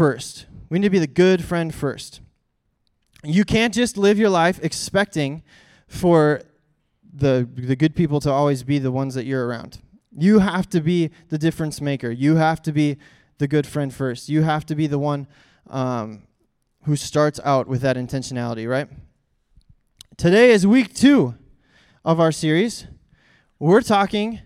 first. 0.00 0.46
We 0.70 0.78
need 0.78 0.86
to 0.86 0.90
be 0.90 0.98
the 0.98 1.06
good 1.06 1.44
friend 1.44 1.74
first. 1.74 2.22
You 3.22 3.44
can't 3.44 3.74
just 3.74 3.98
live 3.98 4.18
your 4.18 4.30
life 4.30 4.58
expecting 4.62 5.42
for 5.88 6.40
the 7.12 7.46
the 7.54 7.76
good 7.76 7.94
people 7.94 8.18
to 8.20 8.30
always 8.30 8.62
be 8.62 8.78
the 8.78 8.90
ones 8.90 9.14
that 9.14 9.26
you're 9.26 9.46
around. 9.46 9.82
You 10.16 10.38
have 10.38 10.70
to 10.70 10.80
be 10.80 11.10
the 11.28 11.36
difference 11.36 11.82
maker. 11.82 12.10
You 12.10 12.36
have 12.36 12.62
to 12.62 12.72
be 12.72 12.96
the 13.36 13.46
good 13.46 13.66
friend 13.66 13.92
first. 13.92 14.30
You 14.30 14.40
have 14.40 14.64
to 14.66 14.74
be 14.74 14.86
the 14.86 14.98
one 14.98 15.26
um, 15.68 16.22
who 16.84 16.96
starts 16.96 17.38
out 17.44 17.68
with 17.68 17.82
that 17.82 17.96
intentionality, 17.96 18.66
right? 18.66 18.88
Today 20.16 20.50
is 20.52 20.66
week 20.66 20.94
two 20.94 21.34
of 22.06 22.18
our 22.18 22.32
series. 22.32 22.86
We're 23.58 23.82
talking 23.82 24.40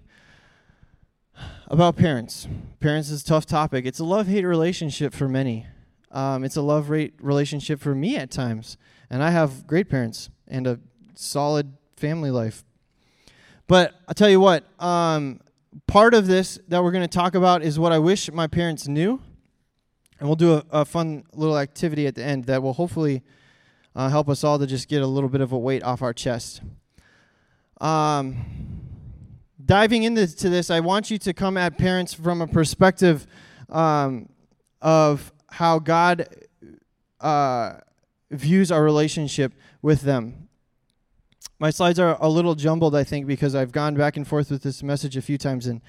about 1.68 1.96
parents. 1.96 2.46
Parents 2.80 3.10
is 3.10 3.22
a 3.22 3.24
tough 3.24 3.46
topic. 3.46 3.86
It's 3.86 3.98
a 3.98 4.04
love 4.04 4.26
hate 4.26 4.44
relationship 4.44 5.14
for 5.14 5.28
many. 5.28 5.66
Um, 6.10 6.44
it's 6.44 6.56
a 6.56 6.62
love 6.62 6.90
rate 6.90 7.14
relationship 7.20 7.80
for 7.80 7.94
me 7.94 8.16
at 8.16 8.30
times. 8.30 8.76
And 9.10 9.22
I 9.22 9.30
have 9.30 9.66
great 9.66 9.88
parents 9.88 10.30
and 10.46 10.66
a 10.66 10.80
solid 11.14 11.72
family 11.96 12.30
life. 12.30 12.64
But 13.66 13.94
I'll 14.06 14.14
tell 14.14 14.28
you 14.28 14.40
what, 14.40 14.64
um, 14.78 15.40
part 15.86 16.14
of 16.14 16.26
this 16.26 16.58
that 16.68 16.82
we're 16.82 16.92
going 16.92 17.08
to 17.08 17.08
talk 17.08 17.34
about 17.34 17.62
is 17.62 17.78
what 17.78 17.92
I 17.92 17.98
wish 17.98 18.30
my 18.30 18.46
parents 18.46 18.86
knew. 18.86 19.20
And 20.20 20.28
we'll 20.28 20.36
do 20.36 20.54
a, 20.54 20.64
a 20.70 20.84
fun 20.84 21.24
little 21.32 21.58
activity 21.58 22.06
at 22.06 22.14
the 22.14 22.22
end 22.22 22.44
that 22.44 22.62
will 22.62 22.74
hopefully 22.74 23.22
uh, 23.96 24.08
help 24.08 24.28
us 24.28 24.44
all 24.44 24.58
to 24.58 24.66
just 24.66 24.88
get 24.88 25.02
a 25.02 25.06
little 25.06 25.28
bit 25.28 25.40
of 25.40 25.52
a 25.52 25.58
weight 25.58 25.82
off 25.82 26.02
our 26.02 26.12
chest. 26.12 26.62
Um, 27.80 28.63
diving 29.64 30.02
into 30.02 30.26
this, 30.26 30.70
I 30.70 30.80
want 30.80 31.10
you 31.10 31.18
to 31.18 31.32
come 31.32 31.56
at 31.56 31.78
parents 31.78 32.14
from 32.14 32.40
a 32.40 32.46
perspective 32.46 33.26
um, 33.68 34.28
of 34.82 35.32
how 35.50 35.78
God 35.78 36.28
uh, 37.20 37.74
views 38.30 38.70
our 38.70 38.82
relationship 38.82 39.54
with 39.82 40.02
them. 40.02 40.48
My 41.58 41.70
slides 41.70 41.98
are 41.98 42.18
a 42.20 42.28
little 42.28 42.54
jumbled, 42.54 42.94
I 42.94 43.04
think, 43.04 43.26
because 43.26 43.54
I've 43.54 43.72
gone 43.72 43.94
back 43.94 44.16
and 44.16 44.26
forth 44.26 44.50
with 44.50 44.62
this 44.62 44.82
message 44.82 45.16
a 45.16 45.22
few 45.22 45.38
times 45.38 45.66
and 45.66 45.80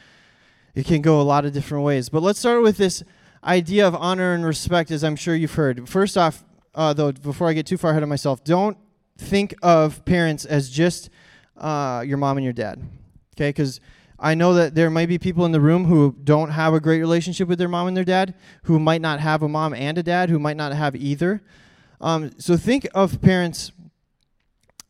it 0.76 0.86
can 0.86 1.02
go 1.02 1.20
a 1.20 1.23
lot 1.23 1.46
of 1.46 1.53
different 1.53 1.84
ways. 1.84 2.09
But 2.09 2.22
let's 2.22 2.40
start 2.40 2.62
with 2.62 2.78
this 2.78 3.03
idea 3.44 3.88
of 3.88 3.96
honor 3.96 4.34
and 4.34 4.46
respect, 4.46 4.92
as 4.92 5.03
I'm 5.03 5.16
sure 5.16 5.36
you've 5.36 5.53
heard. 5.53 5.88
First 5.88 6.18
off, 6.18 6.44
uh, 6.73 6.94
though, 6.94 7.12
before 7.12 7.48
I 7.50 7.53
get 7.53 7.66
too 7.66 7.78
far 7.78 7.92
ahead 7.92 8.03
of 8.03 8.09
myself, 8.09 8.44
don't 8.44 8.78
think 9.18 9.56
of 9.64 10.03
parents 10.06 10.46
as 10.46 10.70
just 10.70 11.09
uh, 11.58 12.03
your 12.06 12.18
mom 12.18 12.38
and 12.38 12.44
your 12.44 12.53
dad. 12.53 12.81
Okay? 13.36 13.50
Because 13.50 13.80
I 14.17 14.33
know 14.33 14.53
that 14.53 14.75
there 14.75 14.89
might 14.89 15.09
be 15.09 15.17
people 15.17 15.45
in 15.45 15.52
the 15.52 15.59
room 15.59 15.86
who 15.86 16.16
don't 16.23 16.52
have 16.52 16.73
a 16.73 16.80
great 16.80 17.00
relationship 17.00 17.47
with 17.47 17.59
their 17.59 17.67
mom 17.67 17.88
and 17.88 17.97
their 17.97 18.05
dad, 18.05 18.33
who 18.64 18.80
might 18.80 19.02
not 19.02 19.19
have 19.19 19.44
a 19.44 19.50
mom 19.50 19.73
and 19.73 19.97
a 19.97 20.03
dad, 20.03 20.30
who 20.30 20.39
might 20.39 20.58
not 20.58 20.73
have 20.73 20.95
either. 20.95 21.41
Um, 22.00 22.31
so 22.38 22.56
think 22.56 22.88
of 22.94 23.22
parents 23.22 23.72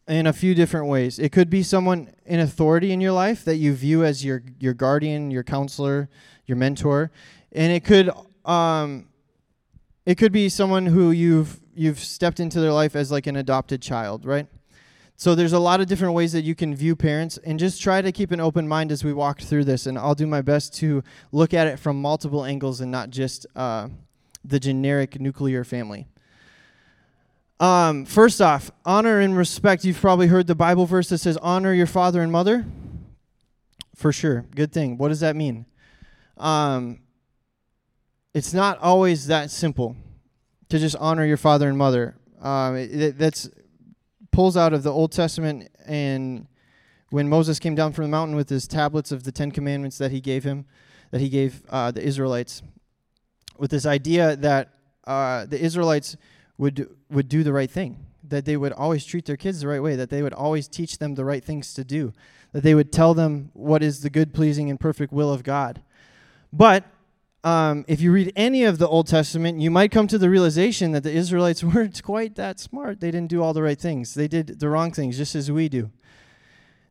in 0.07 0.27
a 0.27 0.33
few 0.33 0.53
different 0.53 0.87
ways. 0.87 1.17
It 1.17 1.31
could 1.31 1.49
be 1.49 1.63
someone 1.63 2.13
in 2.25 2.39
authority 2.39 2.91
in 2.91 3.01
your 3.01 3.11
life 3.11 3.43
that 3.45 3.55
you 3.55 3.73
view 3.73 4.03
as 4.03 4.23
your 4.23 4.43
your 4.59 4.73
guardian, 4.73 5.31
your 5.31 5.43
counselor, 5.43 6.09
your 6.45 6.57
mentor, 6.57 7.11
and 7.51 7.73
it 7.73 7.83
could 7.83 8.11
um, 8.45 9.07
it 10.05 10.15
could 10.15 10.31
be 10.31 10.49
someone 10.49 10.85
who 10.85 11.11
you've 11.11 11.59
you've 11.73 11.99
stepped 11.99 12.39
into 12.39 12.59
their 12.59 12.71
life 12.71 12.95
as 12.95 13.11
like 13.11 13.27
an 13.27 13.35
adopted 13.35 13.81
child, 13.81 14.25
right? 14.25 14.47
So 15.17 15.33
there's 15.33 15.53
a 15.53 15.59
lot 15.59 15.79
of 15.79 15.87
different 15.87 16.13
ways 16.13 16.33
that 16.33 16.43
you 16.43 16.55
can 16.55 16.75
view 16.75 16.95
parents 16.95 17.37
and 17.45 17.57
just 17.57 17.81
try 17.81 18.01
to 18.01 18.11
keep 18.11 18.31
an 18.31 18.41
open 18.41 18.67
mind 18.67 18.91
as 18.91 19.03
we 19.03 19.13
walk 19.13 19.41
through 19.41 19.63
this 19.63 19.85
and 19.85 19.97
I'll 19.97 20.15
do 20.15 20.27
my 20.27 20.41
best 20.41 20.73
to 20.75 21.03
look 21.31 21.53
at 21.53 21.67
it 21.67 21.79
from 21.79 22.01
multiple 22.01 22.43
angles 22.43 22.81
and 22.81 22.91
not 22.91 23.11
just 23.11 23.45
uh, 23.55 23.87
the 24.43 24.59
generic 24.59 25.19
nuclear 25.19 25.63
family. 25.63 26.07
Um, 27.61 28.03
first 28.03 28.41
off, 28.41 28.71
honor 28.83 29.21
and 29.21 29.37
respect. 29.37 29.85
You've 29.85 30.01
probably 30.01 30.27
heard 30.27 30.47
the 30.47 30.55
Bible 30.55 30.85
verse 30.85 31.07
that 31.09 31.19
says, 31.19 31.37
honor 31.37 31.73
your 31.73 31.87
father 31.87 32.21
and 32.21 32.31
mother. 32.31 32.65
For 33.95 34.11
sure. 34.11 34.45
Good 34.53 34.73
thing. 34.73 34.97
What 34.97 35.07
does 35.07 35.21
that 35.21 35.37
mean? 35.37 35.65
Um, 36.35 36.99
it's 38.33 38.53
not 38.53 38.77
always 38.79 39.27
that 39.27 39.49
simple 39.49 39.95
to 40.67 40.77
just 40.77 40.97
honor 40.97 41.23
your 41.23 41.37
father 41.37 41.69
and 41.69 41.77
mother. 41.77 42.15
Um, 42.41 42.75
it, 42.75 43.17
that's 43.17 43.49
pulls 44.35 44.57
out 44.57 44.73
of 44.73 44.83
the 44.83 44.91
Old 44.91 45.13
Testament 45.13 45.69
and 45.85 46.45
when 47.09 47.29
Moses 47.29 47.57
came 47.57 47.73
down 47.73 47.93
from 47.93 48.03
the 48.03 48.09
mountain 48.09 48.35
with 48.35 48.49
his 48.49 48.67
tablets 48.67 49.13
of 49.13 49.23
the 49.23 49.31
Ten 49.31 49.49
Commandments 49.49 49.97
that 49.97 50.11
he 50.11 50.19
gave 50.19 50.43
him, 50.43 50.65
that 51.11 51.21
he 51.21 51.29
gave 51.29 51.63
uh, 51.69 51.91
the 51.91 52.03
Israelites, 52.03 52.61
with 53.57 53.71
this 53.71 53.85
idea 53.85 54.35
that 54.35 54.73
uh, 55.07 55.45
the 55.45 55.57
Israelites 55.57 56.17
would 56.57 56.89
would 57.09 57.29
do 57.29 57.43
the 57.43 57.53
right 57.53 57.71
thing, 57.71 58.05
that 58.27 58.43
they 58.43 58.57
would 58.57 58.73
always 58.73 59.05
treat 59.05 59.25
their 59.25 59.37
kids 59.37 59.61
the 59.61 59.69
right 59.69 59.81
way, 59.81 59.95
that 59.95 60.09
they 60.09 60.21
would 60.21 60.33
always 60.33 60.67
teach 60.67 60.97
them 60.97 61.15
the 61.15 61.23
right 61.23 61.43
things 61.43 61.73
to 61.73 61.85
do, 61.85 62.11
that 62.51 62.61
they 62.61 62.75
would 62.75 62.91
tell 62.91 63.13
them 63.13 63.51
what 63.53 63.81
is 63.81 64.01
the 64.01 64.09
good, 64.09 64.33
pleasing, 64.33 64.69
and 64.69 64.81
perfect 64.81 65.13
will 65.13 65.31
of 65.31 65.43
God. 65.43 65.81
But 66.51 66.83
um, 67.45 67.85
if 67.87 68.01
you 68.01 68.11
read 68.11 68.33
any 68.35 68.63
of 68.63 68.79
the 68.79 68.87
Old 68.87 69.05
Testament, 69.05 69.61
you 69.61 69.69
might 69.69 69.91
come 69.91 70.07
to 70.07 70.17
the 70.17 70.31
realization 70.31 70.93
that 70.93 71.03
the 71.03 71.11
Israelites 71.11 71.63
weren't 71.63 72.01
quite 72.01 72.35
that 72.35 72.59
smart. 72.59 72.99
They 72.99 73.11
didn't 73.11 73.29
do 73.29 73.43
all 73.43 73.53
the 73.53 73.61
right 73.61 73.79
things, 73.79 74.15
they 74.15 74.27
did 74.27 74.59
the 74.59 74.67
wrong 74.67 74.91
things, 74.91 75.15
just 75.15 75.35
as 75.35 75.51
we 75.51 75.69
do. 75.69 75.91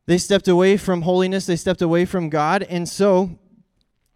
They 0.07 0.17
stepped 0.17 0.47
away 0.47 0.77
from 0.77 1.01
holiness, 1.01 1.45
they 1.45 1.57
stepped 1.57 1.81
away 1.81 2.05
from 2.05 2.29
God, 2.29 2.63
and 2.63 2.87
so 2.87 3.37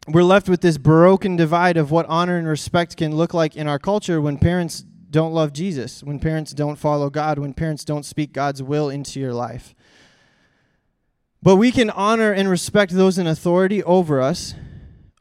we're 0.08 0.24
left 0.24 0.48
with 0.48 0.62
this 0.62 0.78
broken 0.78 1.36
divide 1.36 1.76
of 1.76 1.92
what 1.92 2.06
honor 2.06 2.38
and 2.38 2.48
respect 2.48 2.96
can 2.96 3.16
look 3.16 3.34
like 3.34 3.58
in 3.58 3.68
our 3.68 3.80
culture 3.80 4.22
when 4.22 4.38
parents 4.38 4.86
don't 5.12 5.34
love 5.34 5.52
Jesus, 5.52 6.04
when 6.04 6.20
parents 6.20 6.54
don't 6.54 6.78
follow 6.78 7.10
God, 7.10 7.38
when 7.38 7.54
parents 7.54 7.84
don't 7.84 8.06
speak 8.06 8.32
God's 8.32 8.64
will 8.64 8.90
into 8.90 9.20
your 9.20 9.34
life. 9.34 9.76
But 11.44 11.58
we 11.58 11.72
can 11.72 11.90
honor 11.90 12.32
and 12.32 12.50
respect 12.50 12.94
those 12.94 13.18
in 13.18 13.28
authority 13.28 13.84
over 13.84 14.22
us 14.22 14.54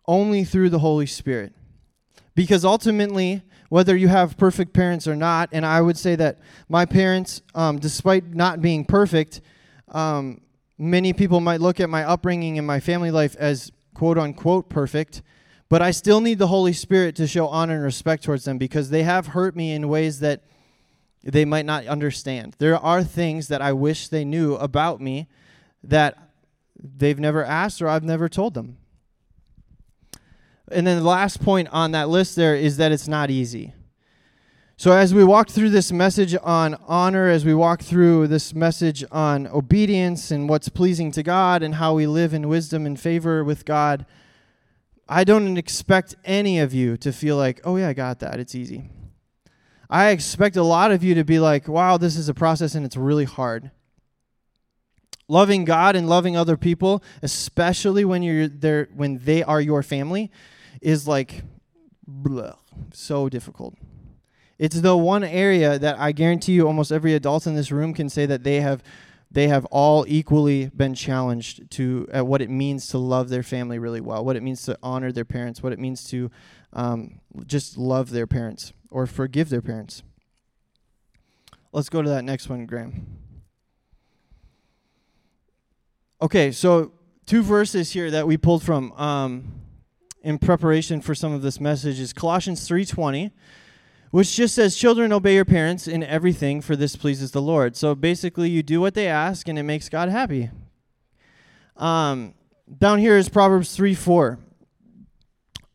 only 0.09 0.43
through 0.43 0.71
the 0.71 0.81
Holy 0.81 1.07
Spirit. 1.07 1.53
Because 2.35 2.65
ultimately, 2.65 3.43
whether 3.69 3.95
you 3.95 4.09
have 4.09 4.39
perfect 4.39 4.73
parents 4.73 5.07
or 5.07 5.15
not, 5.15 5.51
and 5.53 5.67
I 5.67 5.81
would 5.81 5.99
say 5.99 6.17
that 6.17 6.39
my 6.69 6.87
parents, 6.87 7.43
um, 7.55 7.79
despite 7.79 8.35
not 8.35 8.63
being 8.63 8.85
perfect, 8.85 9.43
um, 9.89 10.41
many 10.79 11.13
people 11.13 11.41
might 11.41 11.61
look 11.61 11.79
at 11.79 11.91
my 11.91 12.05
upbringing 12.05 12.57
and 12.57 12.67
my 12.67 12.81
family 12.81 13.11
life 13.11 13.37
as 13.39 13.71
quote 13.93 14.17
unquote 14.17 14.71
perfect, 14.71 15.23
but 15.69 15.83
I 15.83 15.91
still 15.91 16.21
need 16.21 16.39
the 16.39 16.47
Holy 16.47 16.73
Spirit 16.73 17.15
to 17.17 17.27
show 17.27 17.49
honor 17.49 17.75
and 17.75 17.85
respect 17.85 18.25
towards 18.25 18.45
them 18.45 18.57
because 18.57 18.89
they 18.89 19.03
have 19.03 19.29
hurt 19.29 19.55
me 19.55 19.73
in 19.73 19.89
ways 19.89 20.21
that 20.21 20.43
they 21.23 21.45
might 21.45 21.67
not 21.67 21.87
understand. 21.87 22.55
There 22.59 22.79
are 22.79 23.05
things 23.05 23.49
that 23.49 23.61
I 23.61 23.73
wish 23.75 24.09
they 24.09 24.25
knew 24.25 24.55
about 24.55 25.01
me 25.01 25.29
that 25.83 26.17
they've 26.79 27.19
never 27.19 27.45
asked 27.45 27.83
or 27.83 27.89
I've 27.89 28.05
never 28.05 28.29
told 28.29 28.55
them. 28.55 28.79
And 30.71 30.87
then 30.87 30.99
the 30.99 31.09
last 31.09 31.43
point 31.43 31.69
on 31.73 31.93
that 31.93 32.09
list 32.09 32.37
there 32.37 32.55
is 32.55 32.77
that 32.77 32.93
it's 32.93 33.09
not 33.09 33.31
easy. 33.31 33.73
So, 34.77 34.93
as 34.93 35.13
we 35.13 35.25
walk 35.25 35.49
through 35.49 35.71
this 35.71 35.91
message 35.91 36.37
on 36.41 36.77
honor, 36.87 37.29
as 37.29 37.45
we 37.45 37.53
walk 37.53 37.83
through 37.83 38.29
this 38.29 38.55
message 38.55 39.05
on 39.11 39.49
obedience 39.49 40.31
and 40.31 40.49
what's 40.49 40.69
pleasing 40.69 41.11
to 41.13 41.25
God 41.25 41.65
and 41.65 41.75
how 41.75 41.95
we 41.95 42.07
live 42.07 42.33
in 42.33 42.49
wisdom 42.49 42.87
and 42.87 42.99
favor 42.99 43.43
with 43.43 43.65
God, 43.65 44.07
I 45.09 45.25
don't 45.25 45.57
expect 45.57 46.15
any 46.25 46.61
of 46.61 46.73
you 46.73 46.97
to 46.99 47.13
feel 47.13 47.37
like, 47.37 47.61
oh, 47.65 47.77
yeah, 47.77 47.89
I 47.89 47.93
got 47.93 48.21
that. 48.21 48.39
It's 48.39 48.55
easy. 48.55 48.89
I 49.91 50.11
expect 50.11 50.57
a 50.57 50.63
lot 50.63 50.93
of 50.93 51.03
you 51.03 51.15
to 51.15 51.25
be 51.25 51.41
like, 51.41 51.67
wow, 51.67 51.97
this 51.97 52.17
is 52.17 52.29
a 52.29 52.35
process 52.35 52.75
and 52.75 52.85
it's 52.85 52.97
really 52.97 53.25
hard. 53.25 53.71
Loving 55.27 55.65
God 55.65 55.97
and 55.97 56.09
loving 56.09 56.37
other 56.37 56.57
people, 56.57 57.03
especially 57.23 58.05
when 58.05 58.23
you're 58.23 58.49
there 58.49 58.89
when 58.95 59.19
they 59.19 59.43
are 59.43 59.61
your 59.61 59.83
family, 59.83 60.31
is 60.81 61.07
like 61.07 61.43
blah, 62.07 62.55
so 62.93 63.29
difficult. 63.29 63.75
It's 64.59 64.81
the 64.81 64.97
one 64.97 65.23
area 65.23 65.79
that 65.79 65.99
I 65.99 66.13
guarantee 66.13 66.53
you 66.53 66.67
almost 66.67 66.91
every 66.91 67.15
adult 67.15 67.47
in 67.47 67.55
this 67.55 67.71
room 67.71 67.95
can 67.95 68.09
say 68.09 68.27
that 68.27 68.43
they 68.43 68.61
have 68.61 68.83
they 69.31 69.49
have 69.49 69.67
all 69.67 70.07
equally 70.09 70.71
been 70.75 70.95
challenged 70.95 71.71
to 71.73 72.09
at 72.11 72.27
what 72.27 72.41
it 72.41 72.49
means 72.49 72.89
to 72.89 72.99
love 72.99 73.29
their 73.29 73.43
family 73.43 73.79
really 73.79 74.01
well, 74.01 74.25
what 74.25 74.37
it 74.37 74.43
means 74.43 74.63
to 74.63 74.79
honor 74.83 75.13
their 75.13 75.27
parents, 75.27 75.63
what 75.63 75.73
it 75.73 75.79
means 75.79 76.03
to 76.05 76.31
um, 76.73 77.21
just 77.47 77.77
love 77.77 78.11
their 78.11 78.27
parents 78.27 78.73
or 78.91 79.07
forgive 79.07 79.51
their 79.51 79.61
parents. 79.61 80.03
Let's 81.73 81.91
go 81.91 82.01
to 82.01 82.09
that 82.09 82.25
next 82.25 82.49
one, 82.49 82.65
Graham. 82.65 83.19
Okay, 86.23 86.51
so 86.51 86.93
two 87.27 87.43
verses 87.43 87.93
here 87.93 88.11
that 88.11 88.27
we 88.27 88.39
pulled 88.39 88.63
from. 88.63 88.93
Um, 88.93 89.53
in 90.23 90.39
preparation 90.39 91.01
for 91.01 91.15
some 91.15 91.33
of 91.33 91.43
this 91.43 91.61
message 91.61 92.01
is 92.01 92.13
Colossians 92.13 92.67
3:20, 92.67 93.31
which 94.11 94.35
just 94.35 94.55
says, 94.55 94.77
"Children, 94.77 95.13
obey 95.13 95.35
your 95.35 95.45
parents 95.45 95.87
in 95.87 96.03
everything, 96.03 96.61
for 96.61 96.77
this 96.77 96.97
pleases 96.97 97.31
the 97.31 97.43
Lord." 97.43 97.77
So 97.77 97.95
basically, 97.95 98.51
you 98.51 98.63
do 98.63 98.81
what 98.81 98.95
they 98.95 99.07
ask, 99.07 99.49
and 99.49 99.59
it 99.59 99.63
makes 99.63 99.89
God 99.89 100.09
happy. 100.09 100.51
Um, 101.77 102.35
down 102.79 102.99
here 102.99 103.17
is 103.17 103.29
Proverbs 103.29 103.77
3:4. 103.77 104.39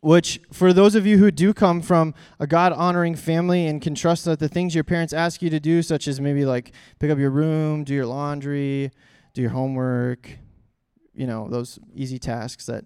which 0.01 0.41
for 0.51 0.73
those 0.73 0.95
of 0.95 1.07
you 1.07 1.17
who 1.17 1.31
do 1.31 1.53
come 1.53 1.81
from 1.81 2.13
a 2.37 2.45
God 2.45 2.73
honoring 2.73 3.15
family 3.15 3.65
and 3.67 3.81
can 3.81 3.95
trust 3.95 4.25
that 4.25 4.37
the 4.37 4.49
things 4.49 4.75
your 4.75 4.83
parents 4.83 5.13
ask 5.13 5.41
you 5.41 5.49
to 5.49 5.61
do, 5.61 5.81
such 5.81 6.09
as 6.09 6.19
maybe 6.19 6.43
like 6.43 6.73
pick 6.99 7.09
up 7.09 7.17
your 7.17 7.29
room, 7.29 7.85
do 7.85 7.93
your 7.93 8.05
laundry, 8.05 8.91
do 9.33 9.41
your 9.41 9.51
homework, 9.51 10.29
you 11.13 11.25
know, 11.25 11.47
those 11.47 11.79
easy 11.95 12.19
tasks 12.19 12.65
that 12.65 12.83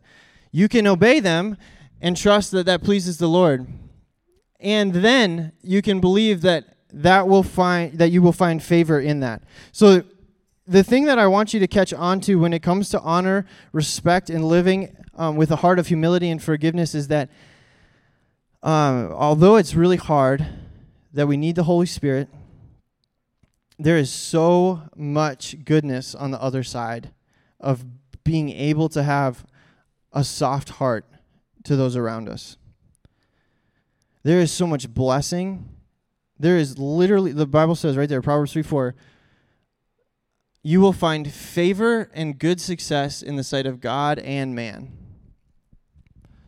you 0.51 0.67
can 0.67 0.88
obey 0.88 1.19
them 1.19 1.57
and 2.01 2.15
trust 2.15 2.51
that 2.51 2.65
that 2.65 2.83
pleases 2.83 3.17
the 3.17 3.27
Lord. 3.27 3.67
And 4.59 4.94
then 4.94 5.51
you 5.61 5.81
can 5.81 5.99
believe 5.99 6.41
that 6.41 6.77
that 6.91 7.27
will 7.27 7.44
find 7.44 7.97
that 7.99 8.11
you 8.11 8.21
will 8.21 8.31
find 8.31 8.61
favor 8.63 8.99
in 8.99 9.19
that. 9.19 9.44
So 9.71 10.03
the 10.65 10.83
thing 10.83 11.05
that 11.05 11.19
I 11.19 11.27
want 11.27 11.53
you 11.53 11.59
to 11.59 11.67
catch 11.67 11.94
on 11.94 12.19
to 12.21 12.35
when 12.35 12.53
it 12.53 12.61
comes 12.61 12.89
to 12.89 12.99
honor, 13.01 13.45
respect, 13.71 14.29
and 14.29 14.45
living 14.45 14.95
um, 15.15 15.35
with 15.35 15.51
a 15.51 15.57
heart 15.57 15.79
of 15.79 15.88
humility 15.88 16.29
and 16.29 16.41
forgiveness 16.41 16.95
is 16.95 17.07
that 17.07 17.29
um, 18.63 19.11
although 19.13 19.55
it's 19.55 19.75
really 19.75 19.97
hard, 19.97 20.45
that 21.13 21.27
we 21.27 21.38
need 21.38 21.55
the 21.55 21.63
Holy 21.63 21.85
Spirit, 21.85 22.27
there 23.79 23.97
is 23.97 24.11
so 24.11 24.83
much 24.95 25.63
goodness 25.63 26.15
on 26.15 26.31
the 26.31 26.41
other 26.41 26.63
side 26.63 27.11
of 27.59 27.85
being 28.23 28.49
able 28.49 28.89
to 28.89 29.03
have 29.03 29.45
a 30.13 30.24
soft 30.24 30.69
heart 30.69 31.06
to 31.63 31.75
those 31.75 31.95
around 31.95 32.30
us. 32.30 32.57
There 34.24 34.39
is 34.39 34.51
so 34.51 34.68
much 34.68 34.94
blessing. 34.94 35.69
There 36.39 36.57
is 36.57 36.77
literally, 36.77 37.31
the 37.31 37.48
Bible 37.48 37.75
says 37.75 37.98
right 37.98 38.09
there, 38.09 38.21
Proverbs 38.21 38.54
3 38.54 38.62
4, 38.62 38.95
you 40.63 40.81
will 40.81 40.94
find 40.94 41.31
favor 41.31 42.12
and 42.13 42.38
good 42.38 42.59
success 42.59 43.21
in 43.21 43.36
the 43.38 43.44
sight 43.44 43.65
of 43.65 43.80
God 43.80 44.19
and 44.19 44.54
man. 44.54 44.92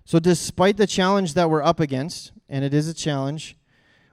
So, 0.04 0.20
despite 0.20 0.78
the 0.78 0.88
challenge 0.88 1.36
that 1.36 1.50
we're 1.50 1.64
up 1.64 1.80
against, 1.80 2.32
and 2.50 2.66
it 2.66 2.74
is 2.74 2.88
a 2.88 2.94
challenge, 2.94 3.56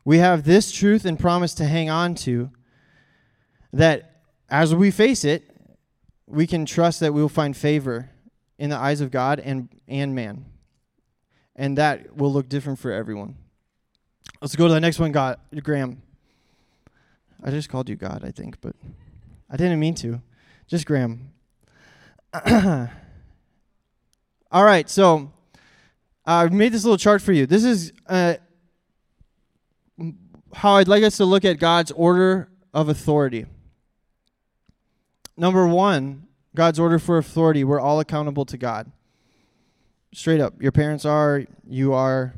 we 0.04 0.18
have 0.18 0.44
this 0.44 0.70
truth 0.70 1.04
and 1.04 1.18
promise 1.18 1.54
to 1.54 1.64
hang 1.64 1.90
on 1.90 2.14
to 2.16 2.50
that 3.72 4.20
as 4.48 4.74
we 4.74 4.90
face 4.90 5.24
it, 5.24 5.50
we 6.26 6.46
can 6.46 6.66
trust 6.66 7.00
that 7.00 7.12
we 7.12 7.20
will 7.20 7.28
find 7.28 7.56
favor 7.56 8.10
in 8.58 8.70
the 8.70 8.76
eyes 8.76 9.00
of 9.00 9.10
God 9.10 9.40
and, 9.40 9.68
and 9.88 10.14
man. 10.14 10.44
And 11.54 11.78
that 11.78 12.16
will 12.16 12.32
look 12.32 12.48
different 12.48 12.78
for 12.78 12.92
everyone. 12.92 13.36
Let's 14.40 14.56
go 14.56 14.68
to 14.68 14.74
the 14.74 14.80
next 14.80 14.98
one, 14.98 15.12
God, 15.12 15.38
Graham. 15.62 16.02
I 17.42 17.50
just 17.50 17.68
called 17.68 17.88
you 17.88 17.96
God, 17.96 18.22
I 18.24 18.30
think, 18.30 18.60
but 18.60 18.74
I 19.50 19.56
didn't 19.56 19.80
mean 19.80 19.94
to. 19.96 20.20
Just 20.66 20.86
Graham. 20.86 21.30
All 24.50 24.64
right, 24.64 24.88
so 24.88 25.32
I've 26.24 26.52
made 26.52 26.72
this 26.72 26.84
little 26.84 26.98
chart 26.98 27.22
for 27.22 27.32
you. 27.32 27.46
This 27.46 27.64
is 27.64 27.92
uh, 28.06 28.34
how 30.52 30.74
I'd 30.76 30.88
like 30.88 31.04
us 31.04 31.18
to 31.18 31.24
look 31.24 31.44
at 31.44 31.58
God's 31.58 31.92
order 31.92 32.48
of 32.74 32.88
authority. 32.88 33.46
Number 35.36 35.66
one, 35.66 36.25
God's 36.56 36.80
order 36.80 36.98
for 36.98 37.18
authority. 37.18 37.62
We're 37.62 37.80
all 37.80 38.00
accountable 38.00 38.44
to 38.46 38.56
God. 38.56 38.90
Straight 40.12 40.40
up. 40.40 40.60
Your 40.60 40.72
parents 40.72 41.04
are, 41.04 41.44
you 41.68 41.92
are. 41.92 42.34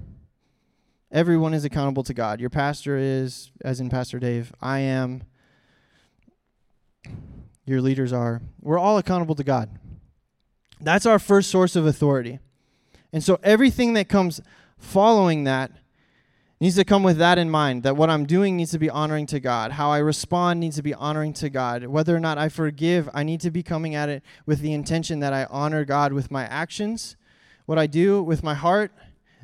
Everyone 1.10 1.54
is 1.54 1.64
accountable 1.64 2.02
to 2.02 2.12
God. 2.12 2.40
Your 2.40 2.50
pastor 2.50 2.98
is, 2.98 3.50
as 3.64 3.80
in 3.80 3.88
Pastor 3.88 4.18
Dave. 4.18 4.52
I 4.60 4.80
am. 4.80 5.22
Your 7.64 7.80
leaders 7.80 8.12
are. 8.12 8.42
We're 8.60 8.78
all 8.78 8.98
accountable 8.98 9.34
to 9.36 9.44
God. 9.44 9.70
That's 10.80 11.06
our 11.06 11.18
first 11.18 11.50
source 11.50 11.76
of 11.76 11.86
authority. 11.86 12.40
And 13.12 13.24
so 13.24 13.38
everything 13.42 13.94
that 13.94 14.08
comes 14.08 14.40
following 14.76 15.44
that 15.44 15.70
needs 16.60 16.76
to 16.76 16.84
come 16.84 17.02
with 17.02 17.18
that 17.18 17.38
in 17.38 17.50
mind 17.50 17.82
that 17.84 17.96
what 17.96 18.10
I'm 18.10 18.26
doing 18.26 18.56
needs 18.56 18.72
to 18.72 18.78
be 18.78 18.90
honoring 18.90 19.26
to 19.26 19.40
God. 19.40 19.72
How 19.72 19.90
I 19.90 19.98
respond 19.98 20.60
needs 20.60 20.76
to 20.76 20.82
be 20.82 20.94
honoring 20.94 21.32
to 21.34 21.48
God. 21.48 21.84
Whether 21.86 22.16
or 22.16 22.20
not 22.20 22.38
I 22.38 22.48
forgive, 22.48 23.08
I 23.14 23.22
need 23.22 23.40
to 23.42 23.50
be 23.50 23.62
coming 23.62 23.94
at 23.94 24.08
it 24.08 24.22
with 24.44 24.60
the 24.60 24.72
intention 24.72 25.20
that 25.20 25.32
I 25.32 25.46
honor 25.50 25.84
God 25.84 26.12
with 26.12 26.30
my 26.30 26.44
actions, 26.44 27.16
what 27.66 27.78
I 27.78 27.86
do 27.86 28.22
with 28.22 28.42
my 28.42 28.54
heart, 28.54 28.92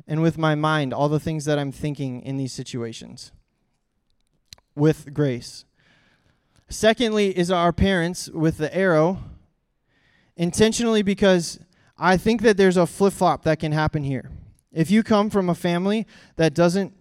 and 0.07 0.21
with 0.21 0.37
my 0.37 0.55
mind, 0.55 0.93
all 0.93 1.09
the 1.09 1.19
things 1.19 1.45
that 1.45 1.57
I'm 1.57 1.71
thinking 1.71 2.21
in 2.21 2.37
these 2.37 2.53
situations 2.53 3.31
with 4.75 5.13
grace. 5.13 5.65
Secondly, 6.69 7.37
is 7.37 7.49
our 7.49 7.71
parents 7.71 8.29
with 8.29 8.57
the 8.57 8.75
arrow 8.75 9.19
intentionally 10.35 11.01
because 11.01 11.59
I 11.97 12.17
think 12.17 12.41
that 12.41 12.57
there's 12.57 12.77
a 12.77 12.85
flip 12.85 13.13
flop 13.13 13.43
that 13.43 13.59
can 13.59 13.71
happen 13.71 14.03
here. 14.03 14.31
If 14.71 14.91
you 14.91 15.03
come 15.03 15.29
from 15.29 15.49
a 15.49 15.55
family 15.55 16.05
that 16.35 16.53
doesn't 16.53 16.93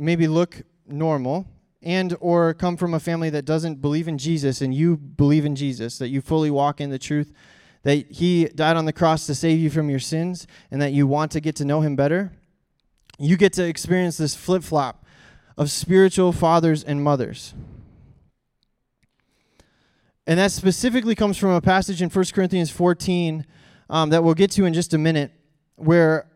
maybe 0.00 0.26
look 0.26 0.62
normal 0.86 1.46
and 1.82 2.16
or 2.20 2.54
come 2.54 2.76
from 2.76 2.94
a 2.94 3.00
family 3.00 3.30
that 3.30 3.44
doesn't 3.44 3.80
believe 3.80 4.08
in 4.08 4.18
Jesus 4.18 4.60
and 4.60 4.74
you 4.74 4.96
believe 4.96 5.44
in 5.44 5.54
Jesus, 5.54 5.98
that 5.98 6.08
you 6.08 6.20
fully 6.20 6.50
walk 6.50 6.80
in 6.80 6.90
the 6.90 6.98
truth 6.98 7.32
that 7.82 8.10
he 8.10 8.46
died 8.46 8.76
on 8.76 8.84
the 8.84 8.92
cross 8.92 9.26
to 9.26 9.34
save 9.34 9.58
you 9.58 9.70
from 9.70 9.88
your 9.88 9.98
sins 9.98 10.46
and 10.70 10.82
that 10.82 10.92
you 10.92 11.06
want 11.06 11.32
to 11.32 11.40
get 11.40 11.56
to 11.56 11.64
know 11.64 11.80
him 11.80 11.96
better, 11.96 12.32
you 13.18 13.36
get 13.36 13.52
to 13.54 13.66
experience 13.66 14.16
this 14.16 14.34
flip 14.34 14.62
flop 14.62 15.04
of 15.56 15.70
spiritual 15.70 16.32
fathers 16.32 16.82
and 16.84 17.02
mothers. 17.02 17.54
And 20.26 20.38
that 20.38 20.52
specifically 20.52 21.14
comes 21.14 21.36
from 21.36 21.50
a 21.50 21.60
passage 21.60 22.02
in 22.02 22.10
1 22.10 22.24
Corinthians 22.32 22.70
14 22.70 23.46
um, 23.88 24.10
that 24.10 24.22
we'll 24.22 24.34
get 24.34 24.50
to 24.52 24.64
in 24.64 24.74
just 24.74 24.94
a 24.94 24.98
minute, 24.98 25.32
where 25.76 26.29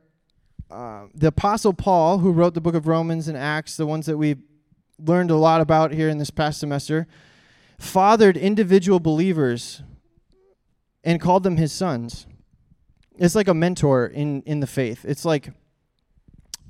uh, 0.74 1.06
the 1.14 1.28
Apostle 1.28 1.72
Paul, 1.72 2.18
who 2.18 2.32
wrote 2.32 2.54
the 2.54 2.60
book 2.60 2.74
of 2.74 2.88
Romans 2.88 3.28
and 3.28 3.38
Acts, 3.38 3.76
the 3.76 3.86
ones 3.86 4.06
that 4.06 4.18
we 4.18 4.34
learned 4.98 5.30
a 5.30 5.36
lot 5.36 5.60
about 5.60 5.92
here 5.92 6.08
in 6.08 6.18
this 6.18 6.30
past 6.30 6.58
semester, 6.58 7.06
fathered 7.78 8.36
individual 8.36 8.98
believers 8.98 9.82
and 11.04 11.20
called 11.20 11.44
them 11.44 11.58
his 11.58 11.72
sons. 11.72 12.26
It's 13.16 13.36
like 13.36 13.46
a 13.46 13.54
mentor 13.54 14.06
in, 14.06 14.42
in 14.42 14.58
the 14.58 14.66
faith. 14.66 15.04
It's 15.04 15.24
like 15.24 15.50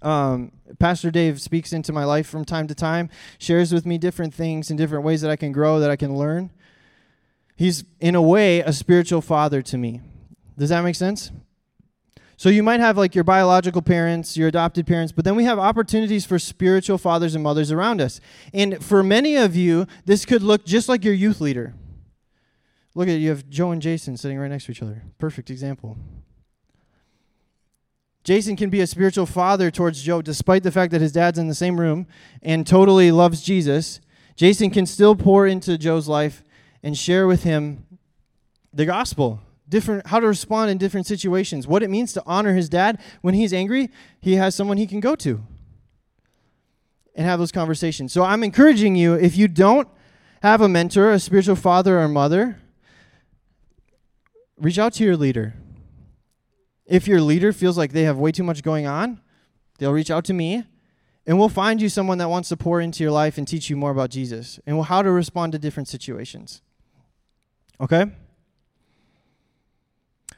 um, 0.02 0.52
Pastor 0.78 1.10
Dave 1.10 1.40
speaks 1.40 1.72
into 1.72 1.90
my 1.90 2.04
life 2.04 2.26
from 2.26 2.44
time 2.44 2.66
to 2.66 2.74
time, 2.74 3.08
shares 3.38 3.72
with 3.72 3.86
me 3.86 3.96
different 3.96 4.34
things 4.34 4.68
and 4.68 4.78
different 4.78 5.04
ways 5.04 5.22
that 5.22 5.30
I 5.30 5.36
can 5.36 5.50
grow, 5.50 5.80
that 5.80 5.90
I 5.90 5.96
can 5.96 6.14
learn. 6.14 6.50
He's, 7.56 7.84
in 8.00 8.14
a 8.14 8.20
way, 8.20 8.60
a 8.60 8.72
spiritual 8.74 9.22
father 9.22 9.62
to 9.62 9.78
me. 9.78 10.02
Does 10.58 10.68
that 10.68 10.82
make 10.82 10.96
sense? 10.96 11.30
So 12.36 12.48
you 12.48 12.62
might 12.62 12.80
have 12.80 12.98
like 12.98 13.14
your 13.14 13.24
biological 13.24 13.82
parents, 13.82 14.36
your 14.36 14.48
adopted 14.48 14.86
parents, 14.86 15.12
but 15.12 15.24
then 15.24 15.36
we 15.36 15.44
have 15.44 15.58
opportunities 15.58 16.26
for 16.26 16.38
spiritual 16.38 16.98
fathers 16.98 17.34
and 17.34 17.44
mothers 17.44 17.70
around 17.70 18.00
us. 18.00 18.20
And 18.52 18.84
for 18.84 19.02
many 19.02 19.36
of 19.36 19.54
you, 19.54 19.86
this 20.04 20.24
could 20.24 20.42
look 20.42 20.64
just 20.64 20.88
like 20.88 21.04
your 21.04 21.14
youth 21.14 21.40
leader. 21.40 21.74
Look 22.94 23.08
at 23.08 23.18
you 23.18 23.28
have 23.30 23.48
Joe 23.48 23.70
and 23.70 23.82
Jason 23.82 24.16
sitting 24.16 24.38
right 24.38 24.50
next 24.50 24.66
to 24.66 24.72
each 24.72 24.82
other. 24.82 25.02
Perfect 25.18 25.50
example. 25.50 25.96
Jason 28.24 28.56
can 28.56 28.70
be 28.70 28.80
a 28.80 28.86
spiritual 28.86 29.26
father 29.26 29.70
towards 29.70 30.02
Joe 30.02 30.22
despite 30.22 30.62
the 30.62 30.72
fact 30.72 30.92
that 30.92 31.02
his 31.02 31.12
dad's 31.12 31.38
in 31.38 31.48
the 31.48 31.54
same 31.54 31.78
room 31.78 32.06
and 32.42 32.66
totally 32.66 33.12
loves 33.12 33.42
Jesus. 33.42 34.00
Jason 34.34 34.70
can 34.70 34.86
still 34.86 35.14
pour 35.14 35.46
into 35.46 35.76
Joe's 35.76 36.08
life 36.08 36.42
and 36.82 36.96
share 36.96 37.26
with 37.26 37.42
him 37.42 37.84
the 38.72 38.86
gospel 38.86 39.40
different 39.68 40.06
how 40.06 40.20
to 40.20 40.26
respond 40.26 40.70
in 40.70 40.78
different 40.78 41.06
situations. 41.06 41.66
What 41.66 41.82
it 41.82 41.90
means 41.90 42.12
to 42.14 42.22
honor 42.26 42.54
his 42.54 42.68
dad 42.68 43.00
when 43.22 43.34
he's 43.34 43.52
angry 43.52 43.90
he 44.20 44.34
has 44.34 44.54
someone 44.54 44.76
he 44.76 44.86
can 44.86 45.00
go 45.00 45.14
to 45.16 45.42
and 47.14 47.26
have 47.26 47.38
those 47.38 47.52
conversations. 47.52 48.12
So 48.12 48.22
i'm 48.22 48.42
encouraging 48.42 48.96
you 48.96 49.14
if 49.14 49.36
you 49.36 49.48
don't 49.48 49.88
have 50.42 50.60
a 50.60 50.68
mentor 50.68 51.12
a 51.12 51.18
spiritual 51.18 51.56
father 51.56 51.98
or 51.98 52.08
mother 52.08 52.58
reach 54.56 54.78
out 54.78 54.92
to 54.94 55.04
your 55.04 55.16
leader. 55.16 55.54
If 56.86 57.08
your 57.08 57.22
leader 57.22 57.52
feels 57.52 57.78
like 57.78 57.92
they 57.92 58.02
have 58.02 58.18
way 58.18 58.30
too 58.30 58.44
much 58.44 58.62
going 58.62 58.86
on 58.86 59.20
they'll 59.78 59.92
reach 59.92 60.10
out 60.10 60.24
to 60.26 60.34
me 60.34 60.64
and 61.26 61.38
we'll 61.38 61.48
find 61.48 61.80
you 61.80 61.88
someone 61.88 62.18
that 62.18 62.28
wants 62.28 62.50
to 62.50 62.56
pour 62.56 62.82
into 62.82 63.02
your 63.02 63.12
life 63.12 63.38
and 63.38 63.48
teach 63.48 63.70
you 63.70 63.76
more 63.76 63.90
about 63.90 64.10
jesus 64.10 64.60
and 64.66 64.84
how 64.84 65.00
to 65.00 65.10
respond 65.10 65.52
to 65.52 65.58
different 65.58 65.88
situations. 65.88 66.60
Okay 67.80 68.12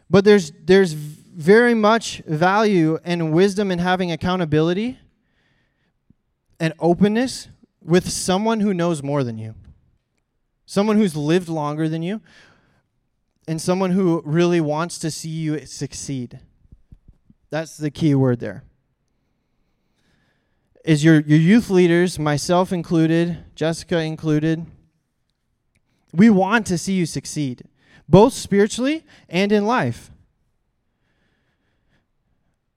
but 0.09 0.25
there's 0.25 0.53
there's 0.65 0.93
very 0.93 1.75
much 1.75 2.23
value 2.27 2.99
and 3.05 3.33
wisdom 3.33 3.71
in 3.71 3.79
having 3.79 4.11
accountability 4.11 4.99
and 6.59 6.73
openness 6.79 7.49
with 7.83 8.09
someone 8.09 8.61
who 8.61 8.73
knows 8.73 9.03
more 9.03 9.23
than 9.23 9.37
you. 9.37 9.55
Someone 10.65 10.97
who's 10.97 11.15
lived 11.15 11.49
longer 11.49 11.89
than 11.89 12.03
you 12.03 12.23
and 13.47 13.61
someone 13.61 13.91
who 13.91 14.23
really 14.25 14.61
wants 14.61 14.99
to 14.99 15.11
see 15.11 15.29
you 15.29 15.65
succeed. 15.67 16.41
That's 17.51 17.77
the 17.77 17.91
key 17.91 18.15
word 18.15 18.41
there. 18.41 18.65
Is 20.85 21.05
your, 21.05 21.21
your 21.21 21.39
youth 21.39 21.69
leaders, 21.69 22.19
myself 22.19 22.73
included, 22.73 23.39
Jessica 23.55 24.01
included, 24.01 24.67
we 26.13 26.31
want 26.31 26.67
to 26.69 26.79
see 26.79 26.95
you 26.95 27.07
succeed 27.07 27.63
both 28.09 28.33
spiritually 28.33 29.05
and 29.29 29.53
in 29.53 29.67
life. 29.67 30.11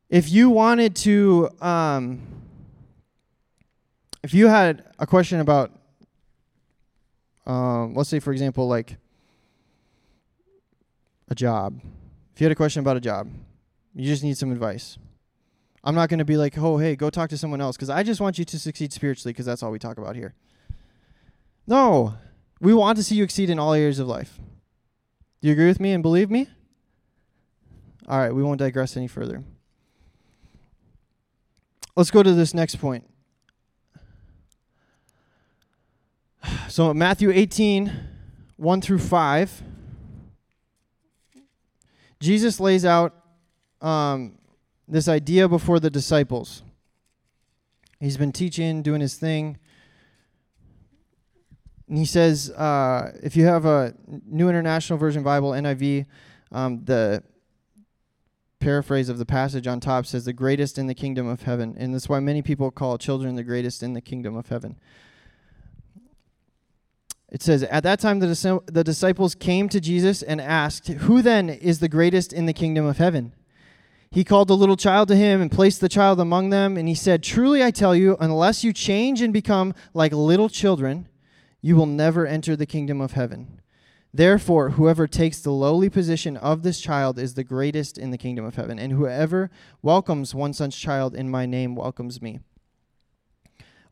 if 0.09 0.31
you 0.31 0.49
wanted 0.49 0.95
to, 0.95 1.49
um, 1.61 2.21
if 4.23 4.33
you 4.33 4.47
had 4.47 4.83
a 4.97 5.05
question 5.05 5.39
about, 5.39 5.71
um, 7.45 7.93
let's 7.93 8.09
say, 8.09 8.19
for 8.19 8.31
example, 8.31 8.67
like 8.67 8.97
a 11.29 11.35
job, 11.35 11.79
if 12.33 12.41
you 12.41 12.45
had 12.45 12.51
a 12.51 12.55
question 12.55 12.79
about 12.79 12.97
a 12.97 12.99
job, 12.99 13.29
you 13.93 14.05
just 14.05 14.23
need 14.23 14.37
some 14.37 14.51
advice. 14.51 14.97
I'm 15.83 15.95
not 15.95 16.09
going 16.09 16.19
to 16.19 16.25
be 16.25 16.37
like, 16.37 16.57
oh, 16.57 16.77
hey, 16.77 16.95
go 16.95 17.09
talk 17.09 17.29
to 17.29 17.37
someone 17.37 17.61
else 17.61 17.77
because 17.77 17.89
I 17.89 18.03
just 18.03 18.19
want 18.19 18.37
you 18.37 18.45
to 18.45 18.59
succeed 18.59 18.91
spiritually 18.91 19.31
because 19.31 19.45
that's 19.45 19.63
all 19.63 19.71
we 19.71 19.79
talk 19.79 19.97
about 19.97 20.15
here. 20.15 20.33
No, 21.67 22.15
we 22.59 22.73
want 22.73 22.97
to 22.97 23.03
see 23.03 23.15
you 23.15 23.23
exceed 23.23 23.49
in 23.49 23.59
all 23.59 23.73
areas 23.73 23.99
of 23.99 24.07
life. 24.07 24.39
Do 25.41 25.47
you 25.47 25.53
agree 25.53 25.67
with 25.67 25.79
me 25.79 25.93
and 25.93 26.03
believe 26.03 26.29
me? 26.29 26.47
All 28.07 28.17
right, 28.17 28.33
we 28.33 28.43
won't 28.43 28.59
digress 28.59 28.97
any 28.97 29.07
further. 29.07 29.43
Let's 31.95 32.11
go 32.11 32.23
to 32.23 32.33
this 32.33 32.53
next 32.53 32.75
point. 32.75 33.05
So, 36.69 36.93
Matthew 36.93 37.31
18, 37.31 37.91
1 38.57 38.81
through 38.81 38.99
5, 38.99 39.63
Jesus 42.19 42.59
lays 42.59 42.85
out 42.85 43.15
um, 43.81 44.37
this 44.87 45.07
idea 45.07 45.47
before 45.47 45.79
the 45.79 45.89
disciples. 45.89 46.61
He's 47.99 48.17
been 48.17 48.31
teaching, 48.31 48.81
doing 48.81 49.01
his 49.01 49.15
thing. 49.15 49.57
And 51.89 51.97
he 51.97 52.05
says, 52.05 52.51
uh, 52.51 53.17
if 53.23 53.35
you 53.35 53.45
have 53.45 53.65
a 53.65 53.95
New 54.25 54.47
International 54.47 54.99
Version 54.99 55.23
Bible, 55.23 55.51
NIV, 55.51 56.05
um, 56.51 56.85
the 56.85 57.23
paraphrase 58.59 59.09
of 59.09 59.17
the 59.17 59.25
passage 59.25 59.65
on 59.65 59.79
top 59.79 60.05
says, 60.05 60.25
the 60.25 60.33
greatest 60.33 60.77
in 60.77 60.85
the 60.85 60.93
kingdom 60.93 61.27
of 61.27 61.41
heaven. 61.41 61.75
And 61.79 61.93
that's 61.93 62.07
why 62.07 62.19
many 62.19 62.43
people 62.43 62.69
call 62.69 62.99
children 62.99 63.35
the 63.35 63.43
greatest 63.43 63.81
in 63.81 63.93
the 63.93 64.01
kingdom 64.01 64.35
of 64.35 64.49
heaven. 64.49 64.77
It 67.31 67.41
says, 67.41 67.63
At 67.63 67.83
that 67.83 67.99
time, 67.99 68.19
the, 68.19 68.27
dis- 68.27 68.43
the 68.71 68.83
disciples 68.83 69.33
came 69.33 69.67
to 69.69 69.79
Jesus 69.79 70.21
and 70.21 70.39
asked, 70.39 70.87
Who 70.87 71.21
then 71.21 71.49
is 71.49 71.79
the 71.79 71.89
greatest 71.89 72.33
in 72.33 72.45
the 72.45 72.53
kingdom 72.53 72.85
of 72.85 72.97
heaven? 72.97 73.33
He 74.11 74.23
called 74.23 74.49
a 74.49 74.55
little 74.55 74.77
child 74.77 75.07
to 75.09 75.15
him 75.15 75.41
and 75.41 75.51
placed 75.51 75.81
the 75.81 75.89
child 75.89 76.19
among 76.19 76.49
them. 76.49 76.77
And 76.77 76.87
he 76.87 76.95
said, 76.95 77.23
Truly 77.23 77.63
I 77.63 77.71
tell 77.71 77.95
you, 77.95 78.15
unless 78.19 78.63
you 78.63 78.73
change 78.73 79.21
and 79.21 79.31
become 79.33 79.73
like 79.93 80.11
little 80.11 80.49
children, 80.49 81.07
you 81.61 81.75
will 81.75 81.85
never 81.85 82.25
enter 82.25 82.55
the 82.55 82.65
kingdom 82.65 83.01
of 83.01 83.13
heaven. 83.13 83.61
Therefore, 84.13 84.71
whoever 84.71 85.07
takes 85.07 85.39
the 85.39 85.51
lowly 85.51 85.89
position 85.89 86.35
of 86.37 86.63
this 86.63 86.81
child 86.81 87.19
is 87.19 87.35
the 87.35 87.43
greatest 87.43 87.97
in 87.97 88.09
the 88.09 88.17
kingdom 88.17 88.43
of 88.43 88.55
heaven. 88.55 88.79
And 88.79 88.93
whoever 88.93 89.51
welcomes 89.81 90.33
one 90.33 90.53
such 90.53 90.79
child 90.79 91.15
in 91.15 91.29
my 91.29 91.45
name 91.45 91.75
welcomes 91.75 92.21
me. 92.21 92.39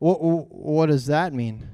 What, 0.00 0.18
what 0.20 0.86
does 0.86 1.06
that 1.06 1.32
mean? 1.32 1.68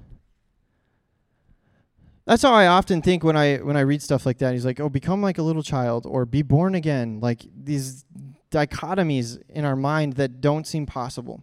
That's 2.27 2.43
how 2.43 2.53
I 2.53 2.67
often 2.67 3.03
think 3.03 3.23
when 3.23 3.37
I 3.37 3.59
when 3.59 3.77
I 3.77 3.81
read 3.81 4.01
stuff 4.01 4.25
like 4.25 4.39
that. 4.39 4.55
He's 4.55 4.65
like, 4.65 4.81
"Oh, 4.81 4.89
become 4.89 5.21
like 5.21 5.37
a 5.37 5.43
little 5.43 5.63
child 5.63 6.07
or 6.07 6.25
be 6.25 6.41
born 6.41 6.75
again." 6.75 7.21
Like 7.21 7.45
these 7.55 8.07
dichotomies 8.51 9.43
in 9.51 9.67
our 9.67 9.77
mind 9.77 10.15
that 10.15 10.41
don't 10.41 10.67
seem 10.67 10.87
possible. 10.87 11.43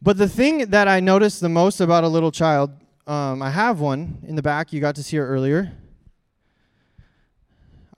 But 0.00 0.16
the 0.16 0.28
thing 0.28 0.70
that 0.70 0.86
I 0.86 1.00
notice 1.00 1.40
the 1.40 1.48
most 1.48 1.80
about 1.80 2.04
a 2.04 2.08
little 2.08 2.30
child, 2.30 2.70
um, 3.06 3.42
I 3.42 3.50
have 3.50 3.80
one 3.80 4.18
in 4.26 4.36
the 4.36 4.42
back. 4.42 4.72
You 4.72 4.80
got 4.80 4.94
to 4.96 5.02
see 5.02 5.16
her 5.16 5.26
earlier. 5.26 5.72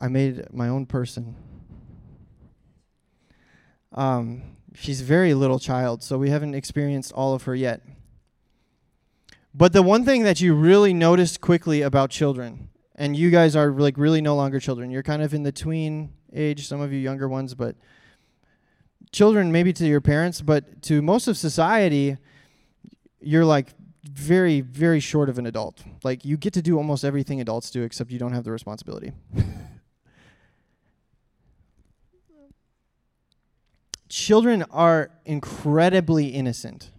I 0.00 0.09
made 0.09 0.52
my 0.52 0.69
own 0.69 0.87
person. 0.87 1.37
Um, 3.92 4.57
she's 4.75 5.02
a 5.02 5.04
very 5.04 5.35
little 5.35 5.59
child, 5.59 6.02
so 6.02 6.16
we 6.16 6.30
haven't 6.30 6.54
experienced 6.54 7.12
all 7.12 7.35
of 7.35 7.42
her 7.42 7.54
yet. 7.54 7.83
But 9.52 9.73
the 9.73 9.83
one 9.83 10.04
thing 10.04 10.23
that 10.23 10.40
you 10.40 10.54
really 10.54 10.95
notice 10.95 11.37
quickly 11.37 11.83
about 11.83 12.11
children, 12.11 12.71
and 12.95 13.16
you 13.16 13.30
guys 13.30 13.57
are 13.57 13.73
like 13.73 13.99
really 13.99 14.23
no 14.23 14.37
longer 14.37 14.61
children. 14.61 14.90
You're 14.90 15.02
kind 15.02 15.23
of 15.23 15.35
in 15.35 15.42
the 15.42 15.52
tween 15.52 16.12
age, 16.33 16.66
some 16.66 16.80
of 16.80 16.92
you 16.92 16.99
younger 16.99 17.28
ones, 17.28 17.54
but 17.54 17.75
children 19.12 19.52
maybe 19.52 19.72
to 19.74 19.86
your 19.86 20.00
parents, 20.00 20.40
but 20.40 20.82
to 20.82 21.02
most 21.02 21.28
of 21.28 21.36
society, 21.36 22.16
you're 23.20 23.44
like 23.44 23.74
very, 24.04 24.60
very 24.60 25.00
short 25.00 25.28
of 25.28 25.38
an 25.38 25.46
adult. 25.46 25.82
Like 26.02 26.24
you 26.24 26.36
get 26.36 26.52
to 26.54 26.62
do 26.62 26.76
almost 26.76 27.04
everything 27.04 27.40
adults 27.40 27.70
do, 27.70 27.82
except 27.82 28.10
you 28.10 28.18
don't 28.18 28.32
have 28.32 28.44
the 28.44 28.52
responsibility. 28.52 29.12
Children 34.08 34.64
are 34.70 35.10
incredibly 35.24 36.28
innocent 36.28 36.90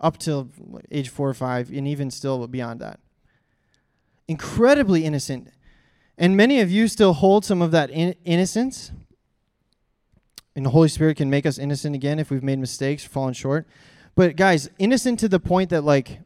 up 0.00 0.18
till 0.18 0.48
age 0.90 1.08
four 1.10 1.28
or 1.28 1.34
five, 1.34 1.70
and 1.70 1.86
even 1.86 2.10
still 2.10 2.46
beyond 2.48 2.80
that. 2.80 2.98
Incredibly 4.26 5.04
innocent. 5.04 5.48
And 6.16 6.36
many 6.36 6.60
of 6.60 6.70
you 6.70 6.88
still 6.88 7.12
hold 7.12 7.44
some 7.44 7.62
of 7.62 7.70
that 7.70 7.90
in- 7.90 8.14
innocence. 8.24 8.92
And 10.56 10.66
the 10.66 10.70
Holy 10.70 10.88
Spirit 10.88 11.16
can 11.16 11.30
make 11.30 11.46
us 11.46 11.58
innocent 11.58 11.94
again 11.94 12.18
if 12.18 12.30
we've 12.30 12.42
made 12.42 12.58
mistakes, 12.58 13.04
fallen 13.04 13.34
short. 13.34 13.66
But 14.14 14.36
guys, 14.36 14.68
innocent 14.78 15.20
to 15.20 15.28
the 15.28 15.40
point 15.40 15.70
that, 15.70 15.82
like, 15.82 16.20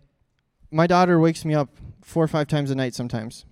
my 0.70 0.86
daughter 0.86 1.20
wakes 1.20 1.44
me 1.44 1.54
up 1.54 1.68
four 2.02 2.24
or 2.24 2.28
five 2.28 2.48
times 2.48 2.70
a 2.70 2.74
night 2.74 2.94
sometimes, 2.94 3.44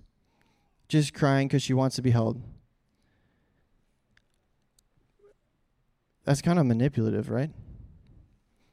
just 0.87 1.13
crying 1.13 1.47
because 1.47 1.63
she 1.63 1.73
wants 1.73 1.95
to 1.95 2.01
be 2.01 2.11
held. 2.11 2.41
That's 6.25 6.41
kind 6.41 6.57
of 6.57 6.65
manipulative, 6.65 7.29
right? 7.29 7.51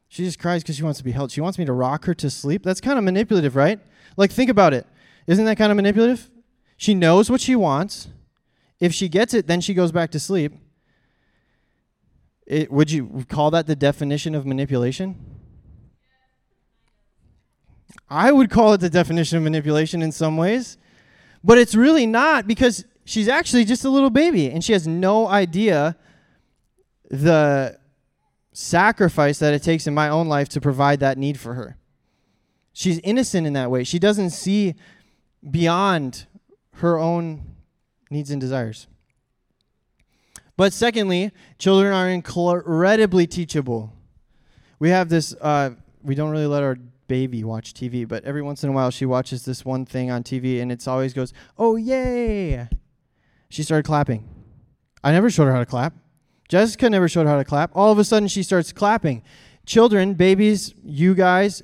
She 0.09 0.25
just 0.25 0.39
cries 0.39 0.63
because 0.63 0.77
she 0.77 0.83
wants 0.83 0.99
to 0.99 1.05
be 1.05 1.13
held. 1.13 1.31
She 1.31 1.41
wants 1.41 1.59
me 1.59 1.65
to 1.65 1.73
rock 1.73 2.05
her 2.07 2.15
to 2.15 2.31
sleep. 2.31 2.63
That's 2.63 2.81
kind 2.81 2.99
of 2.99 3.05
manipulative, 3.05 3.55
right? 3.55 3.79
Like, 4.17 4.33
think 4.33 4.51
about 4.51 4.75
it. 4.75 4.87
Isn't 5.27 5.45
that 5.45 5.57
kind 5.57 5.71
of 5.71 5.77
manipulative? 5.77 6.31
She 6.77 6.95
knows 6.95 7.31
what 7.31 7.41
she 7.41 7.55
wants. 7.55 8.09
If 8.81 8.93
she 8.93 9.09
gets 9.09 9.35
it, 9.35 9.47
then 9.47 9.61
she 9.61 9.75
goes 9.75 9.93
back 9.93 10.11
to 10.13 10.19
sleep. 10.19 10.55
It, 12.51 12.73
would 12.73 12.91
you 12.91 13.25
call 13.29 13.53
that 13.53 13.69
the 13.69 13.77
definition 13.77 14.35
of 14.35 14.45
manipulation? 14.45 15.15
I 18.09 18.33
would 18.33 18.51
call 18.51 18.73
it 18.73 18.79
the 18.79 18.91
definition 18.91 19.39
of 19.39 19.45
manipulation 19.45 20.03
in 20.03 20.11
some 20.11 20.37
ways. 20.37 20.77
But 21.45 21.59
it's 21.59 21.77
really 21.77 22.07
not 22.07 22.49
because 22.49 22.85
she's 23.05 23.29
actually 23.29 23.65
just 23.65 23.85
a 23.85 23.89
little 23.89 24.11
baby 24.11 24.51
and 24.51 24.65
she 24.65 24.73
has 24.73 24.85
no 24.85 25.29
idea 25.29 25.97
the 27.09 27.79
sacrifice 28.53 29.39
that 29.39 29.55
it 29.55 29.63
takes 29.63 29.87
in 29.87 29.95
my 29.95 30.09
own 30.09 30.27
life 30.27 30.49
to 30.49 30.61
provide 30.61 30.99
that 30.99 31.17
need 31.17 31.39
for 31.39 31.55
her. 31.55 31.79
She's 32.73 32.99
innocent 33.05 33.47
in 33.47 33.53
that 33.53 33.71
way. 33.71 33.85
She 33.85 34.01
doesn't 34.01 34.31
see 34.31 34.75
beyond 35.49 36.27
her 36.79 36.99
own 36.99 37.55
needs 38.11 38.33
and 38.33 38.41
desires. 38.41 38.89
But 40.61 40.75
secondly, 40.75 41.33
children 41.57 41.91
are 41.95 42.11
incredibly 42.11 43.27
teachable. 43.27 43.95
We 44.79 44.91
have 44.91 45.09
this, 45.09 45.35
uh, 45.41 45.71
we 46.03 46.15
don't 46.15 46.29
really 46.29 46.47
let 46.47 46.63
our 46.63 46.77
baby 47.09 47.45
watch 47.45 47.73
TV, 47.73 48.07
but 48.07 48.25
every 48.25 48.43
once 48.43 48.63
in 48.63 48.69
a 48.69 48.73
while 48.73 48.91
she 48.91 49.07
watches 49.07 49.47
this 49.47 49.65
one 49.65 49.87
thing 49.87 50.11
on 50.11 50.23
TV 50.23 50.61
and 50.61 50.71
it's 50.71 50.87
always 50.87 51.15
goes, 51.15 51.33
oh, 51.57 51.77
yay. 51.77 52.69
She 53.49 53.63
started 53.63 53.87
clapping. 53.87 54.29
I 55.03 55.13
never 55.13 55.31
showed 55.31 55.47
her 55.47 55.53
how 55.53 55.61
to 55.61 55.65
clap. 55.65 55.95
Jessica 56.47 56.91
never 56.91 57.09
showed 57.09 57.25
her 57.25 57.31
how 57.31 57.39
to 57.39 57.45
clap. 57.47 57.71
All 57.75 57.91
of 57.91 57.99
a 57.99 58.05
sudden, 58.05 58.29
she 58.29 58.43
starts 58.43 58.71
clapping. 58.71 59.23
Children, 59.65 60.13
babies, 60.13 60.75
you 60.85 61.15
guys, 61.15 61.63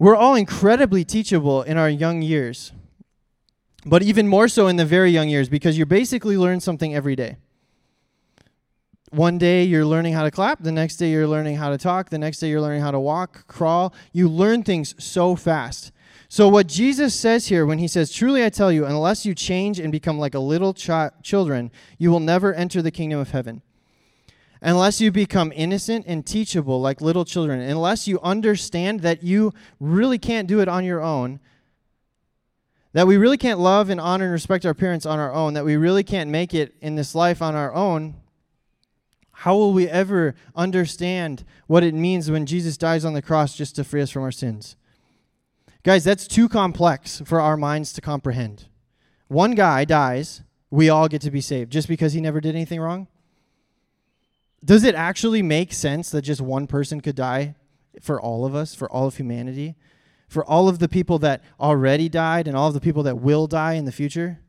we're 0.00 0.16
all 0.16 0.34
incredibly 0.34 1.04
teachable 1.04 1.62
in 1.62 1.78
our 1.78 1.88
young 1.88 2.22
years. 2.22 2.72
But 3.86 4.02
even 4.02 4.26
more 4.26 4.48
so 4.48 4.66
in 4.66 4.74
the 4.74 4.84
very 4.84 5.12
young 5.12 5.28
years 5.28 5.48
because 5.48 5.78
you 5.78 5.86
basically 5.86 6.36
learn 6.36 6.58
something 6.58 6.96
every 6.96 7.14
day. 7.14 7.36
One 9.10 9.38
day 9.38 9.64
you're 9.64 9.86
learning 9.86 10.12
how 10.12 10.24
to 10.24 10.30
clap, 10.30 10.62
the 10.62 10.72
next 10.72 10.96
day 10.96 11.10
you're 11.10 11.26
learning 11.26 11.56
how 11.56 11.70
to 11.70 11.78
talk, 11.78 12.10
the 12.10 12.18
next 12.18 12.40
day 12.40 12.50
you're 12.50 12.60
learning 12.60 12.82
how 12.82 12.90
to 12.90 13.00
walk, 13.00 13.46
crawl. 13.46 13.94
You 14.12 14.28
learn 14.28 14.62
things 14.62 14.94
so 15.02 15.34
fast. 15.34 15.92
So, 16.28 16.48
what 16.48 16.66
Jesus 16.66 17.14
says 17.14 17.46
here 17.46 17.64
when 17.64 17.78
he 17.78 17.88
says, 17.88 18.12
Truly 18.12 18.44
I 18.44 18.50
tell 18.50 18.70
you, 18.70 18.84
unless 18.84 19.24
you 19.24 19.34
change 19.34 19.78
and 19.78 19.90
become 19.90 20.18
like 20.18 20.34
a 20.34 20.38
little 20.38 20.74
chi- 20.74 21.10
children, 21.22 21.70
you 21.96 22.10
will 22.10 22.20
never 22.20 22.52
enter 22.52 22.82
the 22.82 22.90
kingdom 22.90 23.18
of 23.18 23.30
heaven 23.30 23.62
unless 24.60 25.00
you 25.00 25.10
become 25.10 25.52
innocent 25.54 26.04
and 26.06 26.26
teachable 26.26 26.80
like 26.80 27.00
little 27.00 27.24
children, 27.24 27.60
unless 27.60 28.08
you 28.08 28.20
understand 28.20 29.00
that 29.00 29.22
you 29.22 29.52
really 29.80 30.18
can't 30.18 30.48
do 30.48 30.60
it 30.60 30.68
on 30.68 30.84
your 30.84 31.00
own, 31.00 31.40
that 32.92 33.06
we 33.06 33.16
really 33.16 33.36
can't 33.36 33.60
love 33.60 33.90
and 33.90 34.00
honor 34.00 34.24
and 34.24 34.32
respect 34.32 34.66
our 34.66 34.74
parents 34.74 35.06
on 35.06 35.18
our 35.18 35.32
own, 35.32 35.54
that 35.54 35.64
we 35.64 35.76
really 35.76 36.02
can't 36.02 36.30
make 36.30 36.54
it 36.54 36.74
in 36.80 36.96
this 36.96 37.14
life 37.14 37.40
on 37.40 37.54
our 37.54 37.72
own, 37.74 38.14
how 39.42 39.56
will 39.56 39.72
we 39.72 39.88
ever 39.88 40.34
understand 40.54 41.44
what 41.66 41.84
it 41.84 41.94
means 41.94 42.30
when 42.30 42.46
Jesus 42.46 42.76
dies 42.76 43.04
on 43.04 43.14
the 43.14 43.22
cross 43.22 43.56
just 43.56 43.76
to 43.76 43.84
free 43.84 44.02
us 44.02 44.10
from 44.10 44.22
our 44.22 44.32
sins? 44.32 44.76
Guys, 45.82 46.04
that's 46.04 46.26
too 46.26 46.48
complex 46.48 47.22
for 47.24 47.40
our 47.40 47.56
minds 47.56 47.92
to 47.94 48.00
comprehend. 48.00 48.66
One 49.28 49.54
guy 49.54 49.84
dies, 49.84 50.42
we 50.70 50.88
all 50.88 51.08
get 51.08 51.22
to 51.22 51.30
be 51.30 51.40
saved 51.40 51.72
just 51.72 51.88
because 51.88 52.12
he 52.12 52.20
never 52.20 52.40
did 52.40 52.54
anything 52.54 52.80
wrong? 52.80 53.08
does 54.64 54.84
it 54.84 54.94
actually 54.94 55.42
make 55.42 55.72
sense 55.72 56.10
that 56.10 56.22
just 56.22 56.40
one 56.40 56.66
person 56.66 57.00
could 57.00 57.14
die 57.14 57.54
for 58.00 58.20
all 58.20 58.44
of 58.44 58.54
us, 58.54 58.74
for 58.74 58.90
all 58.90 59.06
of 59.06 59.16
humanity, 59.16 59.76
for 60.28 60.44
all 60.44 60.68
of 60.68 60.78
the 60.78 60.88
people 60.88 61.18
that 61.20 61.42
already 61.60 62.08
died 62.08 62.46
and 62.46 62.56
all 62.56 62.68
of 62.68 62.74
the 62.74 62.80
people 62.80 63.02
that 63.04 63.18
will 63.18 63.46
die 63.46 63.74
in 63.74 63.84
the 63.84 63.92
future? 63.92 64.40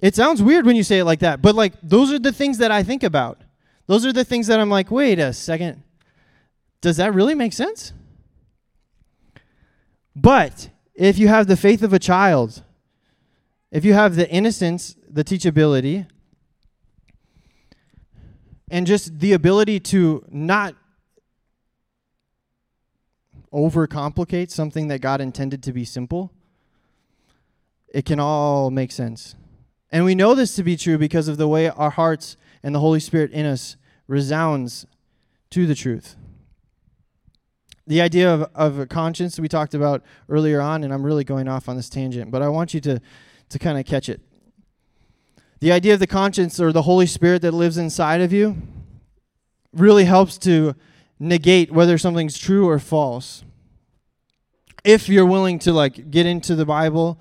It 0.00 0.14
sounds 0.14 0.42
weird 0.42 0.66
when 0.66 0.76
you 0.76 0.82
say 0.82 0.98
it 0.98 1.04
like 1.04 1.20
that, 1.20 1.40
but 1.40 1.54
like 1.54 1.74
those 1.82 2.12
are 2.12 2.18
the 2.18 2.32
things 2.32 2.58
that 2.58 2.70
I 2.70 2.82
think 2.82 3.02
about. 3.02 3.40
Those 3.86 4.04
are 4.04 4.12
the 4.12 4.24
things 4.24 4.46
that 4.48 4.60
I'm 4.60 4.68
like, 4.68 4.90
wait 4.90 5.18
a 5.18 5.32
second. 5.32 5.82
Does 6.80 6.98
that 6.98 7.14
really 7.14 7.34
make 7.34 7.52
sense? 7.52 7.92
But 10.14 10.70
if 10.94 11.18
you 11.18 11.28
have 11.28 11.46
the 11.46 11.56
faith 11.56 11.82
of 11.82 11.92
a 11.92 11.98
child, 11.98 12.62
if 13.70 13.84
you 13.84 13.94
have 13.94 14.16
the 14.16 14.28
innocence, 14.30 14.96
the 15.08 15.24
teachability, 15.24 16.06
and 18.70 18.86
just 18.86 19.18
the 19.20 19.32
ability 19.32 19.80
to 19.80 20.24
not 20.30 20.74
overcomplicate 23.52 24.50
something 24.50 24.88
that 24.88 25.00
God 25.00 25.20
intended 25.20 25.62
to 25.62 25.72
be 25.72 25.84
simple, 25.84 26.32
it 27.88 28.04
can 28.04 28.18
all 28.18 28.70
make 28.70 28.92
sense. 28.92 29.36
And 29.90 30.04
we 30.04 30.14
know 30.14 30.34
this 30.34 30.54
to 30.56 30.62
be 30.62 30.76
true 30.76 30.98
because 30.98 31.28
of 31.28 31.36
the 31.36 31.48
way 31.48 31.68
our 31.68 31.90
hearts 31.90 32.36
and 32.62 32.74
the 32.74 32.80
Holy 32.80 33.00
Spirit 33.00 33.30
in 33.30 33.46
us 33.46 33.76
resounds 34.08 34.86
to 35.50 35.66
the 35.66 35.74
truth. 35.74 36.16
The 37.86 38.00
idea 38.00 38.32
of, 38.32 38.50
of 38.54 38.78
a 38.80 38.86
conscience 38.86 39.38
we 39.38 39.48
talked 39.48 39.74
about 39.74 40.02
earlier 40.28 40.60
on, 40.60 40.82
and 40.82 40.92
I'm 40.92 41.04
really 41.04 41.22
going 41.22 41.46
off 41.46 41.68
on 41.68 41.76
this 41.76 41.88
tangent, 41.88 42.32
but 42.32 42.42
I 42.42 42.48
want 42.48 42.74
you 42.74 42.80
to, 42.80 43.00
to 43.48 43.58
kind 43.58 43.78
of 43.78 43.86
catch 43.86 44.08
it. 44.08 44.20
The 45.60 45.70
idea 45.70 45.94
of 45.94 46.00
the 46.00 46.06
conscience 46.06 46.58
or 46.58 46.72
the 46.72 46.82
Holy 46.82 47.06
Spirit 47.06 47.42
that 47.42 47.52
lives 47.52 47.78
inside 47.78 48.20
of 48.20 48.32
you 48.32 48.56
really 49.72 50.04
helps 50.04 50.36
to 50.38 50.74
negate 51.18 51.70
whether 51.70 51.96
something's 51.96 52.36
true 52.36 52.68
or 52.68 52.78
false. 52.78 53.44
If 54.84 55.08
you're 55.08 55.26
willing 55.26 55.58
to 55.60 55.72
like 55.72 56.10
get 56.10 56.26
into 56.26 56.54
the 56.54 56.66
Bible, 56.66 57.18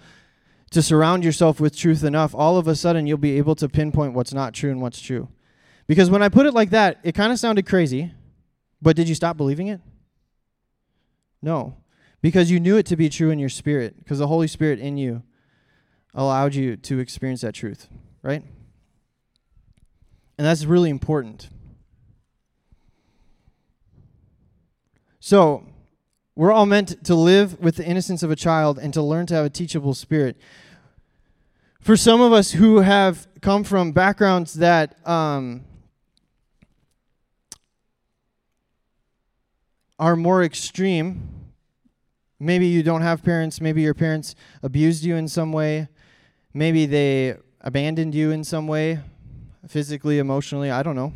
to 0.71 0.81
surround 0.81 1.23
yourself 1.23 1.59
with 1.59 1.75
truth 1.75 2.03
enough, 2.03 2.33
all 2.35 2.57
of 2.57 2.67
a 2.67 2.75
sudden 2.75 3.07
you'll 3.07 3.17
be 3.17 3.37
able 3.37 3.55
to 3.55 3.69
pinpoint 3.69 4.13
what's 4.13 4.33
not 4.33 4.53
true 4.53 4.71
and 4.71 4.81
what's 4.81 4.99
true. 4.99 5.29
Because 5.87 6.09
when 6.09 6.23
I 6.23 6.29
put 6.29 6.45
it 6.45 6.53
like 6.53 6.71
that, 6.71 6.99
it 7.03 7.13
kind 7.13 7.31
of 7.31 7.39
sounded 7.39 7.65
crazy, 7.65 8.11
but 8.81 8.95
did 8.95 9.07
you 9.07 9.15
stop 9.15 9.37
believing 9.37 9.67
it? 9.67 9.81
No. 11.41 11.77
Because 12.21 12.49
you 12.49 12.59
knew 12.59 12.75
it 12.77 12.87
to 12.87 12.95
be 12.95 13.07
true 13.07 13.29
in 13.29 13.39
your 13.39 13.49
spirit, 13.49 13.97
because 13.99 14.19
the 14.19 14.27
Holy 14.27 14.47
Spirit 14.47 14.79
in 14.79 14.97
you 14.97 15.21
allowed 16.13 16.55
you 16.55 16.75
to 16.77 16.99
experience 16.99 17.41
that 17.41 17.53
truth, 17.53 17.87
right? 18.23 18.43
And 20.37 20.45
that's 20.47 20.65
really 20.65 20.89
important. 20.89 21.49
So, 25.19 25.65
we're 26.35 26.51
all 26.51 26.65
meant 26.65 27.03
to 27.05 27.15
live 27.15 27.59
with 27.61 27.77
the 27.77 27.85
innocence 27.85 28.21
of 28.21 28.29
a 28.29 28.35
child 28.35 28.77
and 28.77 28.93
to 28.93 29.01
learn 29.01 29.25
to 29.27 29.33
have 29.33 29.45
a 29.45 29.49
teachable 29.49 29.93
spirit. 29.93 30.37
For 31.79 31.95
some 31.95 32.19
of 32.19 32.33
us 32.33 32.51
who 32.51 32.79
have 32.79 33.27
come 33.41 33.63
from 33.63 33.93
backgrounds 33.93 34.55
that 34.55 35.07
um, 35.07 35.63
are 39.97 40.15
more 40.17 40.43
extreme, 40.43 41.29
maybe 42.39 42.67
you 42.67 42.83
don't 42.83 43.01
have 43.01 43.23
parents, 43.23 43.61
maybe 43.61 43.81
your 43.81 43.93
parents 43.93 44.35
abused 44.61 45.05
you 45.05 45.15
in 45.15 45.29
some 45.29 45.53
way, 45.53 45.87
maybe 46.53 46.85
they 46.85 47.35
abandoned 47.61 48.13
you 48.13 48.31
in 48.31 48.43
some 48.43 48.67
way, 48.67 48.99
physically, 49.67 50.19
emotionally, 50.19 50.69
I 50.69 50.83
don't 50.83 50.95
know. 50.95 51.13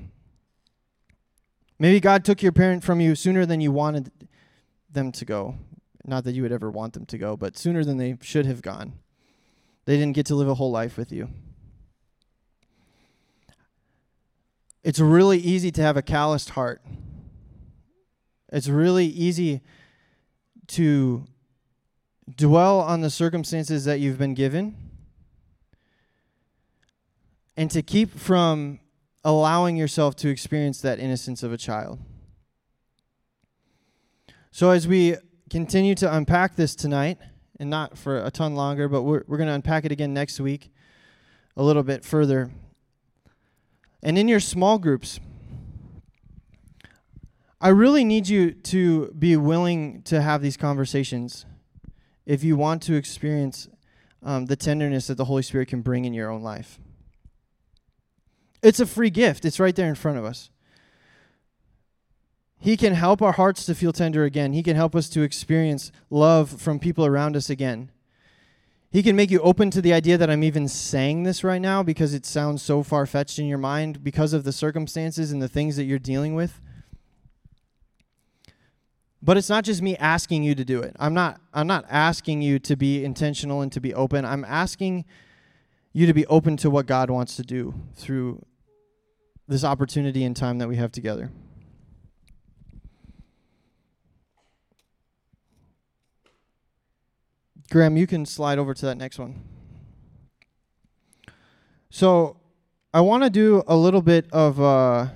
Maybe 1.78 2.00
God 2.00 2.24
took 2.24 2.42
your 2.42 2.52
parent 2.52 2.84
from 2.84 3.02
you 3.02 3.16
sooner 3.16 3.46
than 3.46 3.60
you 3.60 3.72
wanted 3.72 4.12
them 4.92 5.12
to 5.14 5.26
go. 5.26 5.56
Not 6.06 6.24
that 6.24 6.34
you 6.34 6.42
would 6.44 6.52
ever 6.52 6.72
want 6.72 6.94
them 6.94 7.06
to 7.08 7.18
go, 7.18 7.38
but 7.38 7.58
sooner 7.58 7.84
than 7.84 7.98
they 7.98 8.18
should 8.22 8.46
have 8.46 8.62
gone. 8.62 8.94
They 9.86 9.98
didn't 9.98 10.16
get 10.16 10.26
to 10.28 10.36
live 10.36 10.48
a 10.48 10.56
whole 10.56 10.72
life 10.72 10.98
with 10.98 11.12
you. 11.12 11.30
It's 14.84 15.00
really 15.00 15.38
easy 15.40 15.72
to 15.72 15.82
have 15.82 15.98
a 15.98 16.02
calloused 16.02 16.52
heart. 16.52 16.82
It's 18.52 18.68
really 18.68 19.06
easy 19.06 19.62
to 20.68 21.26
dwell 22.36 22.80
on 22.80 23.02
the 23.02 23.10
circumstances 23.10 23.86
that 23.86 24.00
you've 24.00 24.18
been 24.18 24.34
given 24.34 24.76
and 27.58 27.70
to 27.72 27.82
keep 27.82 28.18
from 28.18 28.80
allowing 29.24 29.76
yourself 29.76 30.16
to 30.16 30.30
experience 30.30 30.80
that 30.82 31.00
innocence 31.00 31.44
of 31.44 31.52
a 31.52 31.58
child. 31.58 32.00
So, 34.52 34.72
as 34.72 34.88
we 34.88 35.16
continue 35.50 35.96
to 35.96 36.14
unpack 36.14 36.56
this 36.56 36.76
tonight, 36.76 37.18
and 37.60 37.70
not 37.70 37.98
for 37.98 38.24
a 38.24 38.32
ton 38.32 38.56
longer, 38.56 38.88
but 38.88 39.04
we're, 39.04 39.24
we're 39.28 39.38
going 39.38 39.48
to 39.48 39.54
unpack 39.54 39.86
it 39.86 39.92
again 39.92 40.14
next 40.14 40.40
week 40.40 40.72
a 41.58 41.64
little 41.64 41.84
bit 41.84 42.06
further. 42.06 42.52
And 44.02 44.18
in 44.18 44.28
your 44.30 44.40
small 44.40 44.80
groups, 44.80 45.20
I 47.60 47.68
really 47.70 48.06
need 48.06 48.30
you 48.30 48.52
to 48.52 49.12
be 49.12 49.36
willing 49.36 50.02
to 50.04 50.22
have 50.22 50.42
these 50.42 50.56
conversations 50.56 51.46
if 52.26 52.44
you 52.44 52.56
want 52.56 52.82
to 52.84 52.96
experience 52.96 53.68
um, 54.24 54.46
the 54.46 54.56
tenderness 54.56 55.08
that 55.08 55.16
the 55.16 55.26
Holy 55.26 55.42
Spirit 55.42 55.68
can 55.68 55.82
bring 55.82 56.06
in 56.06 56.14
your 56.14 56.30
own 56.30 56.42
life. 56.42 56.80
It's 58.62 58.80
a 58.80 58.86
free 58.86 59.10
gift, 59.10 59.44
it's 59.44 59.60
right 59.60 59.76
there 59.76 59.90
in 59.90 59.96
front 59.96 60.18
of 60.18 60.24
us. 60.24 60.50
He 62.60 62.76
can 62.76 62.94
help 62.94 63.22
our 63.22 63.32
hearts 63.32 63.66
to 63.66 63.76
feel 63.76 63.94
tender 63.94 64.26
again. 64.26 64.54
He 64.54 64.64
can 64.64 64.76
help 64.76 64.96
us 64.96 65.08
to 65.10 65.22
experience 65.22 65.92
love 66.10 66.62
from 66.62 66.78
people 66.78 67.06
around 67.06 67.38
us 67.38 67.50
again. 67.50 67.90
He 68.92 69.04
can 69.04 69.16
make 69.16 69.30
you 69.30 69.40
open 69.42 69.70
to 69.72 69.82
the 69.82 69.94
idea 69.94 70.18
that 70.18 70.30
I'm 70.30 70.44
even 70.44 70.68
saying 70.68 71.24
this 71.24 71.44
right 71.44 71.62
now 71.62 71.84
because 71.84 72.14
it 72.14 72.26
sounds 72.26 72.62
so 72.62 72.82
far 72.82 73.06
fetched 73.06 73.40
in 73.40 73.46
your 73.46 73.60
mind 73.60 74.04
because 74.04 74.34
of 74.34 74.44
the 74.44 74.52
circumstances 74.52 75.32
and 75.32 75.42
the 75.42 75.48
things 75.48 75.78
that 75.78 75.84
you're 75.84 76.00
dealing 76.00 76.34
with. 76.34 76.60
But 79.22 79.38
it's 79.38 79.50
not 79.50 79.64
just 79.64 79.82
me 79.82 79.96
asking 79.98 80.44
you 80.44 80.56
to 80.56 80.66
do 80.66 80.82
it. 80.82 80.96
I'm 81.00 81.14
not 81.14 81.40
I'm 81.54 81.68
not 81.68 81.86
asking 81.90 82.42
you 82.42 82.58
to 82.60 82.76
be 82.76 83.04
intentional 83.04 83.62
and 83.62 83.72
to 83.74 83.80
be 83.80 83.94
open. 83.94 84.26
I'm 84.26 84.46
asking 84.46 85.06
you 85.94 86.08
to 86.08 86.14
be 86.14 86.26
open 86.28 86.58
to 86.58 86.70
what 86.70 86.86
God 86.86 87.10
wants 87.10 87.36
to 87.36 87.44
do 87.44 87.74
through 87.96 88.44
this 89.48 89.64
opportunity 89.64 90.24
and 90.24 90.36
time 90.36 90.58
that 90.60 90.68
we 90.68 90.78
have 90.78 90.92
together. 90.92 91.32
Graham, 97.70 97.98
you 97.98 98.08
can 98.08 98.26
slide 98.26 98.58
over 98.58 98.74
to 98.74 98.86
that 98.88 98.96
next 98.96 99.20
one. 99.20 99.42
So, 101.92 102.38
I 102.94 103.02
want 103.02 103.24
to 103.24 103.30
do 103.30 103.64
a 103.68 103.76
little 103.76 104.02
bit 104.02 104.26
of. 104.32 104.60
Uh, 104.60 105.08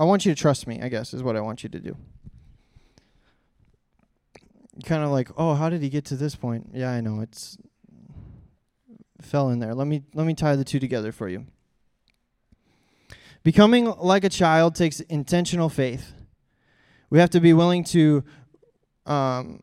I 0.00 0.04
want 0.04 0.24
you 0.24 0.34
to 0.34 0.40
trust 0.40 0.66
me, 0.66 0.80
I 0.82 0.88
guess, 0.88 1.14
is 1.14 1.22
what 1.22 1.36
I 1.36 1.40
want 1.40 1.62
you 1.62 1.68
to 1.68 1.78
do. 1.78 1.96
Kind 4.84 5.04
of 5.04 5.10
like, 5.10 5.28
oh, 5.36 5.54
how 5.54 5.68
did 5.68 5.82
he 5.82 5.90
get 5.90 6.04
to 6.06 6.16
this 6.16 6.34
point? 6.34 6.70
Yeah, 6.72 6.90
I 6.90 7.00
know. 7.00 7.20
It's 7.20 7.58
fell 9.20 9.50
in 9.50 9.58
there. 9.58 9.74
Let 9.74 9.86
me 9.86 10.02
let 10.14 10.26
me 10.26 10.34
tie 10.34 10.56
the 10.56 10.64
two 10.64 10.80
together 10.80 11.12
for 11.12 11.28
you. 11.28 11.46
Becoming 13.42 13.86
like 13.98 14.24
a 14.24 14.28
child 14.28 14.74
takes 14.74 15.00
intentional 15.00 15.68
faith. 15.68 16.12
We 17.10 17.18
have 17.18 17.30
to 17.30 17.40
be 17.40 17.52
willing 17.52 17.84
to 17.84 18.24
um, 19.06 19.62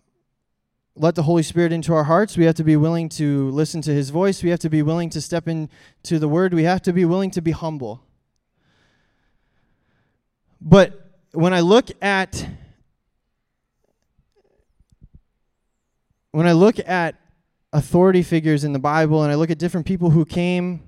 let 0.96 1.16
the 1.16 1.24
Holy 1.24 1.44
Spirit 1.44 1.72
into 1.72 1.94
our 1.94 2.04
hearts. 2.04 2.38
We 2.38 2.46
have 2.46 2.56
to 2.56 2.64
be 2.64 2.76
willing 2.76 3.10
to 3.10 3.50
listen 3.52 3.82
to 3.84 3.94
His 3.94 4.10
voice. 4.10 4.44
We 4.44 4.50
have 4.50 4.60
to 4.60 4.70
be 4.70 4.82
willing 4.82 5.10
to 5.12 5.22
step 5.22 5.48
into 5.48 6.20
the 6.20 6.28
Word. 6.28 6.54
We 6.54 6.64
have 6.64 6.82
to 6.84 6.94
be 6.94 7.06
willing 7.06 7.32
to 7.32 7.42
be 7.42 7.52
humble. 7.52 8.04
But 10.62 11.10
when 11.32 11.54
I 11.54 11.62
look 11.62 11.90
at 12.02 12.46
when 16.32 16.46
I 16.46 16.52
look 16.52 16.78
at 16.88 17.16
authority 17.74 18.24
figures 18.24 18.64
in 18.64 18.74
the 18.74 18.80
Bible 18.80 19.24
and 19.24 19.32
I 19.32 19.36
look 19.36 19.50
at 19.50 19.58
different 19.58 19.86
people 19.86 20.12
who 20.12 20.26
came 20.26 20.84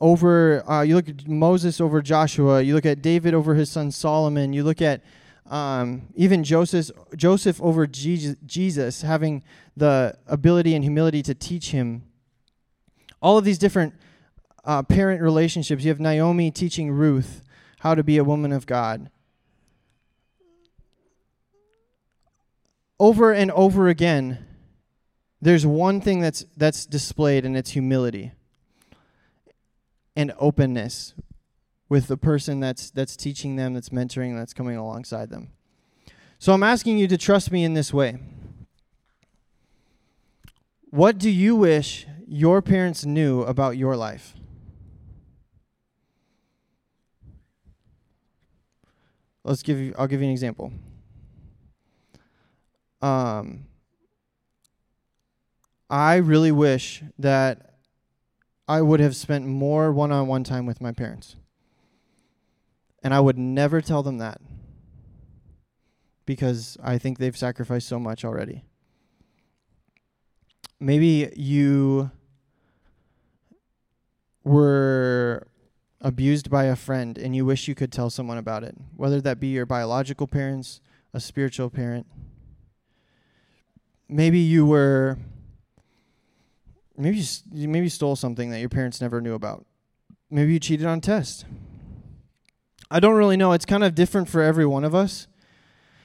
over, 0.00 0.68
uh, 0.70 0.82
you 0.82 0.94
look 0.94 1.08
at 1.08 1.26
Moses 1.26 1.80
over 1.80 2.02
Joshua, 2.02 2.60
you 2.62 2.74
look 2.74 2.86
at 2.86 3.02
David 3.02 3.34
over 3.34 3.54
his 3.54 3.70
son 3.70 3.90
Solomon, 3.90 4.52
you 4.52 4.62
look 4.62 4.82
at 4.82 5.02
um, 5.50 6.08
even 6.14 6.44
Joseph, 6.44 6.90
Joseph 7.14 7.60
over 7.62 7.86
Jesus, 7.86 9.02
having 9.02 9.44
the 9.76 10.16
ability 10.26 10.74
and 10.74 10.84
humility 10.84 11.22
to 11.22 11.34
teach 11.34 11.70
him. 11.70 12.04
All 13.20 13.38
of 13.38 13.44
these 13.44 13.58
different 13.58 13.94
uh, 14.64 14.82
parent 14.82 15.22
relationships. 15.22 15.84
You 15.84 15.90
have 15.90 16.00
Naomi 16.00 16.50
teaching 16.50 16.90
Ruth 16.90 17.42
how 17.80 17.94
to 17.94 18.02
be 18.02 18.18
a 18.18 18.24
woman 18.24 18.52
of 18.52 18.66
God. 18.66 19.10
Over 22.98 23.32
and 23.32 23.50
over 23.52 23.88
again, 23.88 24.44
there's 25.40 25.66
one 25.66 26.00
thing 26.00 26.20
that's 26.20 26.44
that's 26.56 26.86
displayed 26.86 27.44
and 27.44 27.56
it's 27.56 27.70
humility 27.70 28.32
and 30.16 30.32
openness 30.38 31.14
with 31.88 32.08
the 32.08 32.16
person 32.16 32.60
that's 32.60 32.90
that's 32.90 33.16
teaching 33.16 33.56
them, 33.56 33.74
that's 33.74 33.90
mentoring, 33.90 34.36
that's 34.36 34.52
coming 34.52 34.76
alongside 34.76 35.30
them. 35.30 35.50
So 36.38 36.52
I'm 36.52 36.62
asking 36.62 36.98
you 36.98 37.08
to 37.08 37.16
trust 37.16 37.50
me 37.50 37.64
in 37.64 37.74
this 37.74 37.92
way. 37.92 38.18
What 40.90 41.18
do 41.18 41.30
you 41.30 41.56
wish 41.56 42.06
your 42.26 42.62
parents 42.62 43.04
knew 43.04 43.42
about 43.42 43.76
your 43.76 43.96
life? 43.96 44.34
Let's 49.44 49.62
give 49.62 49.78
you 49.78 49.94
I'll 49.96 50.08
give 50.08 50.20
you 50.20 50.26
an 50.26 50.32
example. 50.32 50.72
Um 53.00 53.66
I 55.88 56.16
really 56.16 56.50
wish 56.50 57.04
that 57.18 57.74
I 58.66 58.82
would 58.82 58.98
have 58.98 59.14
spent 59.14 59.46
more 59.46 59.92
one-on-one 59.92 60.42
time 60.42 60.66
with 60.66 60.80
my 60.80 60.90
parents. 60.90 61.36
And 63.06 63.14
I 63.14 63.20
would 63.20 63.38
never 63.38 63.80
tell 63.80 64.02
them 64.02 64.18
that 64.18 64.40
because 66.24 66.76
I 66.82 66.98
think 66.98 67.18
they've 67.18 67.36
sacrificed 67.36 67.86
so 67.86 68.00
much 68.00 68.24
already. 68.24 68.64
Maybe 70.80 71.30
you 71.36 72.10
were 74.42 75.46
abused 76.00 76.50
by 76.50 76.64
a 76.64 76.74
friend 76.74 77.16
and 77.16 77.36
you 77.36 77.44
wish 77.44 77.68
you 77.68 77.76
could 77.76 77.92
tell 77.92 78.10
someone 78.10 78.38
about 78.38 78.64
it, 78.64 78.74
whether 78.96 79.20
that 79.20 79.38
be 79.38 79.46
your 79.52 79.66
biological 79.66 80.26
parents, 80.26 80.80
a 81.14 81.20
spiritual 81.20 81.70
parent. 81.70 82.08
Maybe 84.08 84.40
you 84.40 84.66
were 84.66 85.16
maybe 86.96 87.22
you, 87.52 87.68
maybe 87.68 87.84
you 87.84 87.90
stole 87.90 88.16
something 88.16 88.50
that 88.50 88.58
your 88.58 88.68
parents 88.68 89.00
never 89.00 89.20
knew 89.20 89.34
about. 89.34 89.64
Maybe 90.28 90.54
you 90.54 90.58
cheated 90.58 90.86
on 90.88 90.98
a 90.98 91.00
test. 91.00 91.44
I 92.90 93.00
don't 93.00 93.16
really 93.16 93.36
know. 93.36 93.52
It's 93.52 93.64
kind 93.64 93.82
of 93.84 93.94
different 93.94 94.28
for 94.28 94.42
every 94.42 94.66
one 94.66 94.84
of 94.84 94.94
us. 94.94 95.26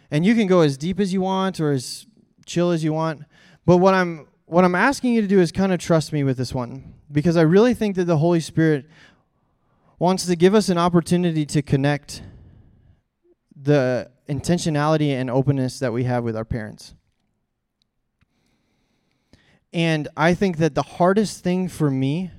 And 0.10 0.26
you 0.26 0.36
can 0.36 0.48
go 0.48 0.62
as 0.62 0.78
deep 0.78 1.00
as 1.00 1.14
you 1.14 1.22
want 1.22 1.60
or 1.60 1.72
as 1.72 2.06
chill 2.46 2.72
as 2.72 2.84
you 2.84 2.94
want. 2.94 3.24
But 3.66 3.78
what 3.78 3.94
I'm 3.94 4.28
what 4.46 4.66
I'm 4.66 4.76
asking 4.76 5.14
you 5.14 5.22
to 5.22 5.28
do 5.28 5.40
is 5.40 5.52
kind 5.52 5.72
of 5.72 5.80
trust 5.80 6.12
me 6.12 6.26
with 6.26 6.36
this 6.38 6.54
one 6.54 6.96
because 7.10 7.38
I 7.38 7.42
really 7.42 7.74
think 7.74 7.96
that 7.96 8.04
the 8.04 8.18
Holy 8.18 8.42
Spirit 8.42 8.86
wants 9.98 10.26
to 10.26 10.36
give 10.36 10.54
us 10.54 10.68
an 10.68 10.78
opportunity 10.78 11.46
to 11.46 11.62
connect 11.62 12.22
the 13.56 14.12
intentionality 14.28 15.12
and 15.12 15.30
openness 15.30 15.80
that 15.80 15.94
we 15.94 16.04
have 16.04 16.26
with 16.26 16.36
our 16.36 16.44
parents. 16.44 16.96
And 19.72 20.10
I 20.18 20.34
think 20.34 20.58
that 20.58 20.76
the 20.76 20.82
hardest 20.82 21.44
thing 21.44 21.70
for 21.70 21.90
me 21.90 22.32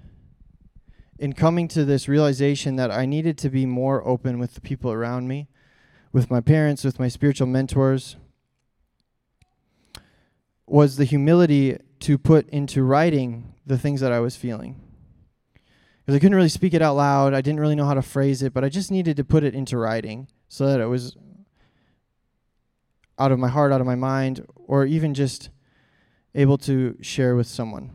in 1.22 1.32
coming 1.35 1.68
to 1.68 1.85
this 1.85 2.08
realization 2.08 2.74
that 2.74 2.90
I 2.90 3.06
needed 3.06 3.38
to 3.38 3.48
be 3.48 3.64
more 3.64 4.04
open 4.04 4.40
with 4.40 4.54
the 4.54 4.61
people 4.61 4.90
around 4.90 5.28
me, 5.28 5.46
with 6.12 6.32
my 6.32 6.40
parents, 6.40 6.82
with 6.82 6.98
my 6.98 7.06
spiritual 7.06 7.46
mentors, 7.46 8.16
was 10.66 10.96
the 10.96 11.04
humility 11.04 11.78
to 12.00 12.18
put 12.18 12.48
into 12.48 12.82
writing 12.82 13.54
the 13.64 13.78
things 13.78 14.00
that 14.00 14.11
I 14.11 14.18
was 14.18 14.35
feeling. 14.35 14.80
Because 16.00 16.16
I 16.16 16.18
couldn't 16.18 16.35
really 16.35 16.48
speak 16.48 16.74
it 16.74 16.82
out 16.82 16.96
loud, 16.96 17.35
I 17.35 17.40
didn't 17.40 17.61
really 17.61 17.76
know 17.76 17.87
how 17.87 17.94
to 17.94 18.02
phrase 18.02 18.42
it, 18.42 18.52
but 18.52 18.64
I 18.64 18.68
just 18.68 18.90
needed 18.90 19.16
to 19.16 19.22
put 19.22 19.44
it 19.44 19.54
into 19.54 19.78
writing 19.78 20.26
so 20.48 20.66
that 20.66 20.80
it 20.80 20.87
was 20.87 21.16
out 23.16 23.30
of 23.30 23.38
my 23.38 23.48
heart, 23.48 23.70
out 23.70 23.80
of 23.80 23.87
my 23.87 23.94
mind, 23.94 24.44
or 24.56 24.87
even 24.87 25.14
just 25.14 25.50
able 26.35 26.58
to 26.58 26.96
share 27.00 27.37
with 27.37 27.46
someone. 27.46 27.92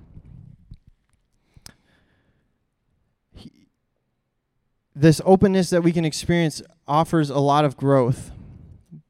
This 4.99 5.21
openness 5.25 5.69
that 5.69 5.83
we 5.83 5.91
can 5.91 6.05
experience 6.05 6.61
offers 6.87 7.29
a 7.29 7.37
lot 7.37 7.63
of 7.63 7.77
growth. 7.77 8.31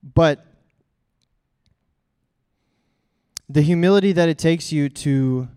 But 0.04 0.46
the 3.48 3.62
humility 3.62 4.12
that 4.12 4.28
it 4.28 4.38
takes 4.38 4.74
you 4.74 4.90
to 4.90 5.48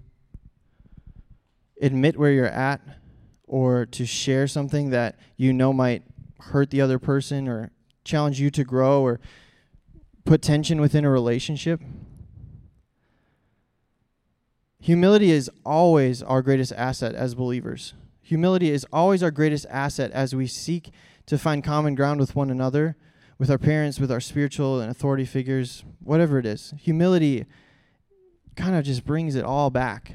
admit 1.82 2.16
where 2.16 2.30
you're 2.30 2.46
at 2.46 2.80
or 3.44 3.86
to 3.86 4.06
share 4.06 4.46
something 4.46 4.90
that 4.90 5.18
you 5.36 5.52
know 5.52 5.72
might 5.72 6.04
hurt 6.38 6.70
the 6.70 6.80
other 6.80 7.00
person 7.00 7.48
or 7.48 7.72
challenge 8.04 8.38
you 8.38 8.50
to 8.50 8.62
grow 8.62 9.02
or 9.02 9.18
put 10.24 10.42
tension 10.42 10.80
within 10.80 11.04
a 11.04 11.10
relationship. 11.10 11.80
Humility 14.78 15.32
is 15.32 15.50
always 15.66 16.22
our 16.22 16.40
greatest 16.40 16.72
asset 16.74 17.16
as 17.16 17.34
believers. 17.34 17.94
Humility 18.30 18.70
is 18.70 18.86
always 18.92 19.24
our 19.24 19.32
greatest 19.32 19.66
asset 19.68 20.12
as 20.12 20.36
we 20.36 20.46
seek 20.46 20.92
to 21.26 21.36
find 21.36 21.64
common 21.64 21.96
ground 21.96 22.20
with 22.20 22.36
one 22.36 22.48
another, 22.48 22.94
with 23.38 23.50
our 23.50 23.58
parents, 23.58 23.98
with 23.98 24.08
our 24.08 24.20
spiritual 24.20 24.78
and 24.78 24.88
authority 24.88 25.24
figures, 25.24 25.82
whatever 25.98 26.38
it 26.38 26.46
is. 26.46 26.72
Humility 26.78 27.44
kind 28.54 28.76
of 28.76 28.84
just 28.84 29.04
brings 29.04 29.34
it 29.34 29.44
all 29.44 29.68
back. 29.68 30.14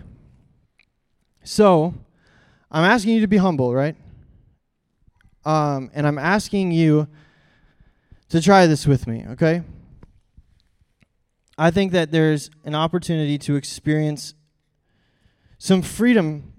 So, 1.44 1.94
I'm 2.72 2.86
asking 2.86 3.16
you 3.16 3.20
to 3.20 3.28
be 3.28 3.36
humble, 3.36 3.76
right? 3.76 3.98
Um, 5.44 5.92
and 5.94 6.08
I'm 6.08 6.18
asking 6.18 6.72
you 6.72 7.10
to 8.30 8.42
try 8.42 8.66
this 8.66 8.88
with 8.88 9.08
me, 9.08 9.26
okay? 9.32 9.62
I 11.58 11.70
think 11.70 11.92
that 11.92 12.12
there's 12.12 12.50
an 12.64 12.76
opportunity 12.76 13.38
to 13.40 13.58
experience 13.58 14.36
some 15.58 15.82
freedom 15.82 16.54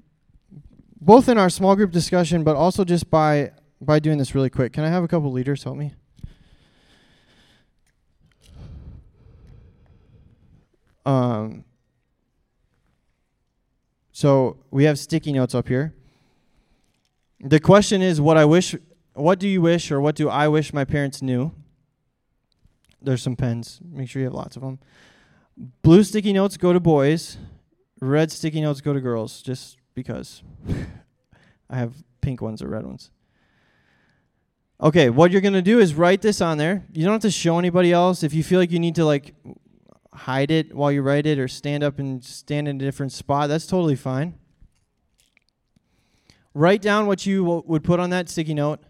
both 1.00 1.28
in 1.28 1.38
our 1.38 1.50
small 1.50 1.76
group 1.76 1.92
discussion, 1.92 2.44
but 2.44 2.56
also 2.56 2.84
just 2.84 3.10
by 3.10 3.52
by 3.80 3.98
doing 3.98 4.18
this 4.18 4.34
really 4.34 4.50
quick. 4.50 4.72
Can 4.72 4.84
I 4.84 4.88
have 4.88 5.04
a 5.04 5.08
couple 5.08 5.30
leaders 5.30 5.62
help 5.62 5.76
me? 5.76 5.92
Um, 11.04 11.64
so 14.12 14.56
we 14.70 14.84
have 14.84 14.98
sticky 14.98 15.32
notes 15.32 15.54
up 15.54 15.68
here. 15.68 15.94
The 17.40 17.60
question 17.60 18.02
is 18.02 18.20
what 18.20 18.36
I 18.36 18.44
wish 18.44 18.74
what 19.12 19.38
do 19.38 19.48
you 19.48 19.60
wish 19.62 19.90
or 19.90 20.00
what 20.00 20.14
do 20.14 20.28
I 20.28 20.48
wish 20.48 20.72
my 20.72 20.84
parents 20.84 21.22
knew? 21.22 21.52
There's 23.00 23.22
some 23.22 23.36
pens. 23.36 23.80
Make 23.84 24.08
sure 24.08 24.20
you 24.20 24.26
have 24.26 24.34
lots 24.34 24.56
of 24.56 24.62
them. 24.62 24.78
Blue 25.82 26.02
sticky 26.02 26.32
notes 26.32 26.56
go 26.56 26.72
to 26.72 26.80
boys. 26.80 27.38
Red 28.00 28.32
sticky 28.32 28.60
notes 28.60 28.80
go 28.80 28.92
to 28.92 29.00
girls. 29.00 29.42
Just 29.42 29.78
because 29.96 30.44
I 31.68 31.76
have 31.78 31.94
pink 32.20 32.40
ones 32.40 32.62
or 32.62 32.68
red 32.68 32.86
ones. 32.86 33.10
Okay, 34.80 35.08
what 35.08 35.32
you're 35.32 35.40
going 35.40 35.54
to 35.54 35.62
do 35.62 35.80
is 35.80 35.94
write 35.94 36.20
this 36.20 36.40
on 36.40 36.58
there. 36.58 36.84
You 36.92 37.04
don't 37.04 37.14
have 37.14 37.22
to 37.22 37.30
show 37.30 37.58
anybody 37.58 37.92
else. 37.92 38.22
If 38.22 38.34
you 38.34 38.44
feel 38.44 38.60
like 38.60 38.70
you 38.70 38.78
need 38.78 38.94
to 38.96 39.06
like 39.06 39.34
hide 40.12 40.50
it 40.50 40.74
while 40.74 40.92
you 40.92 41.00
write 41.00 41.26
it 41.26 41.38
or 41.38 41.48
stand 41.48 41.82
up 41.82 41.98
and 41.98 42.22
stand 42.22 42.68
in 42.68 42.76
a 42.76 42.84
different 42.84 43.10
spot, 43.10 43.48
that's 43.48 43.66
totally 43.66 43.96
fine. 43.96 44.34
Write 46.52 46.82
down 46.82 47.06
what 47.06 47.24
you 47.24 47.42
w- 47.42 47.62
would 47.66 47.82
put 47.82 48.00
on 48.00 48.10
that 48.10 48.28
sticky 48.28 48.54
note. 48.54 48.80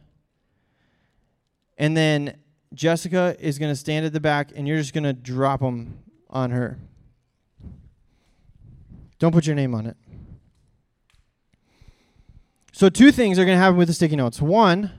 And 1.79 1.97
then 1.97 2.37
Jessica 2.75 3.37
is 3.39 3.59
going 3.59 3.71
to 3.71 3.77
stand 3.77 4.07
at 4.07 4.13
the 4.13 4.21
back 4.21 4.51
and 4.57 4.67
you're 4.67 4.79
just 4.79 4.93
going 4.93 5.05
to 5.05 5.13
drop 5.13 5.61
them 5.61 5.99
on 6.29 6.51
her. 6.51 6.79
Don't 9.19 9.33
put 9.33 9.47
your 9.47 9.55
name 9.57 9.75
on 9.75 9.87
it. 9.87 9.97
So 12.77 12.91
two 12.91 13.11
things 13.11 13.39
are 13.39 13.47
going 13.47 13.57
to 13.57 13.59
happen 13.59 13.79
with 13.79 13.89
the 13.89 13.95
sticky 13.95 14.17
notes. 14.17 14.39
One, 14.43 14.93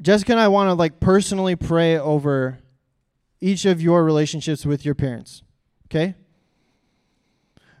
Jessica 0.00 0.30
and 0.30 0.40
I 0.40 0.46
want 0.46 0.68
to 0.68 0.74
like 0.74 1.00
personally 1.00 1.56
pray 1.56 1.98
over 1.98 2.60
each 3.40 3.64
of 3.64 3.82
your 3.82 4.04
relationships 4.04 4.64
with 4.64 4.84
your 4.84 4.94
parents. 4.94 5.42
Okay? 5.86 6.14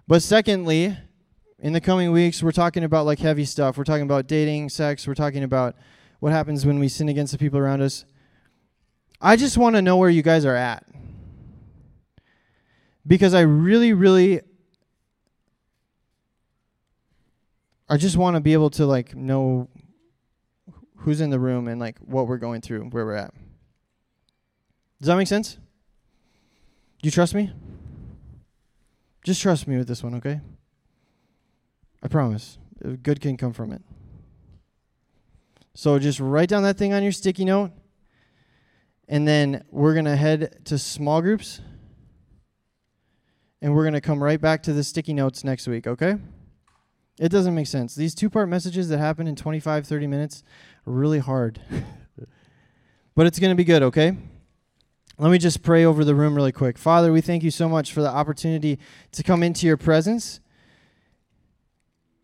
But 0.08 0.22
secondly, 0.22 0.96
in 1.60 1.72
the 1.72 1.80
coming 1.80 2.10
weeks, 2.10 2.42
we're 2.42 2.50
talking 2.50 2.82
about 2.82 3.06
like 3.06 3.20
heavy 3.20 3.44
stuff. 3.44 3.78
We're 3.78 3.84
talking 3.84 4.02
about 4.02 4.26
dating, 4.26 4.70
sex, 4.70 5.06
we're 5.06 5.14
talking 5.14 5.44
about 5.44 5.76
what 6.18 6.32
happens 6.32 6.66
when 6.66 6.80
we 6.80 6.88
sin 6.88 7.08
against 7.08 7.30
the 7.30 7.38
people 7.38 7.60
around 7.60 7.80
us. 7.80 8.06
I 9.20 9.36
just 9.36 9.56
want 9.56 9.76
to 9.76 9.82
know 9.82 9.98
where 9.98 10.10
you 10.10 10.22
guys 10.22 10.44
are 10.44 10.56
at. 10.56 10.84
Because 13.06 13.34
I 13.34 13.42
really, 13.42 13.92
really 13.92 14.40
I 17.88 17.96
just 17.96 18.16
want 18.16 18.36
to 18.36 18.40
be 18.40 18.52
able 18.52 18.70
to 18.70 18.86
like 18.86 19.14
know 19.14 19.68
who's 20.96 21.20
in 21.20 21.30
the 21.30 21.38
room 21.38 21.68
and 21.68 21.80
like 21.80 21.98
what 22.00 22.26
we're 22.26 22.38
going 22.38 22.60
through, 22.60 22.84
where 22.90 23.06
we're 23.06 23.14
at. 23.14 23.32
Does 25.00 25.06
that 25.06 25.16
make 25.16 25.28
sense? 25.28 25.54
Do 25.54 27.06
you 27.06 27.10
trust 27.10 27.34
me? 27.34 27.52
Just 29.24 29.40
trust 29.40 29.68
me 29.68 29.78
with 29.78 29.86
this 29.88 30.02
one, 30.02 30.14
okay? 30.16 30.40
I 32.02 32.08
promise. 32.08 32.58
Uh, 32.84 32.90
good 33.02 33.20
can 33.20 33.36
come 33.36 33.52
from 33.52 33.72
it. 33.72 33.82
So 35.74 35.98
just 35.98 36.18
write 36.18 36.48
down 36.48 36.64
that 36.64 36.76
thing 36.76 36.92
on 36.92 37.02
your 37.02 37.12
sticky 37.12 37.44
note. 37.44 37.70
And 39.08 39.26
then 39.26 39.64
we're 39.70 39.94
going 39.94 40.04
to 40.04 40.16
head 40.16 40.64
to 40.66 40.78
small 40.78 41.22
groups. 41.22 41.60
and 43.60 43.74
we're 43.74 43.82
going 43.82 43.94
to 43.94 44.00
come 44.00 44.22
right 44.22 44.40
back 44.40 44.62
to 44.64 44.72
the 44.72 44.84
sticky 44.84 45.14
notes 45.14 45.44
next 45.44 45.66
week, 45.66 45.86
okay? 45.86 46.16
It 47.18 47.30
doesn't 47.30 47.54
make 47.54 47.66
sense. 47.66 47.94
These 47.94 48.14
two 48.14 48.30
part 48.30 48.48
messages 48.48 48.88
that 48.88 48.98
happen 48.98 49.26
in 49.26 49.34
25, 49.34 49.86
30 49.86 50.06
minutes 50.06 50.44
are 50.86 50.92
really 50.92 51.18
hard. 51.18 51.60
but 53.14 53.26
it's 53.26 53.38
going 53.38 53.50
to 53.50 53.56
be 53.56 53.64
good, 53.64 53.82
okay? 53.82 54.16
Let 55.18 55.32
me 55.32 55.38
just 55.38 55.64
pray 55.64 55.84
over 55.84 56.04
the 56.04 56.14
room 56.14 56.36
really 56.36 56.52
quick. 56.52 56.78
Father, 56.78 57.12
we 57.12 57.20
thank 57.20 57.42
you 57.42 57.50
so 57.50 57.68
much 57.68 57.92
for 57.92 58.02
the 58.02 58.08
opportunity 58.08 58.78
to 59.10 59.24
come 59.24 59.42
into 59.42 59.66
your 59.66 59.76
presence. 59.76 60.38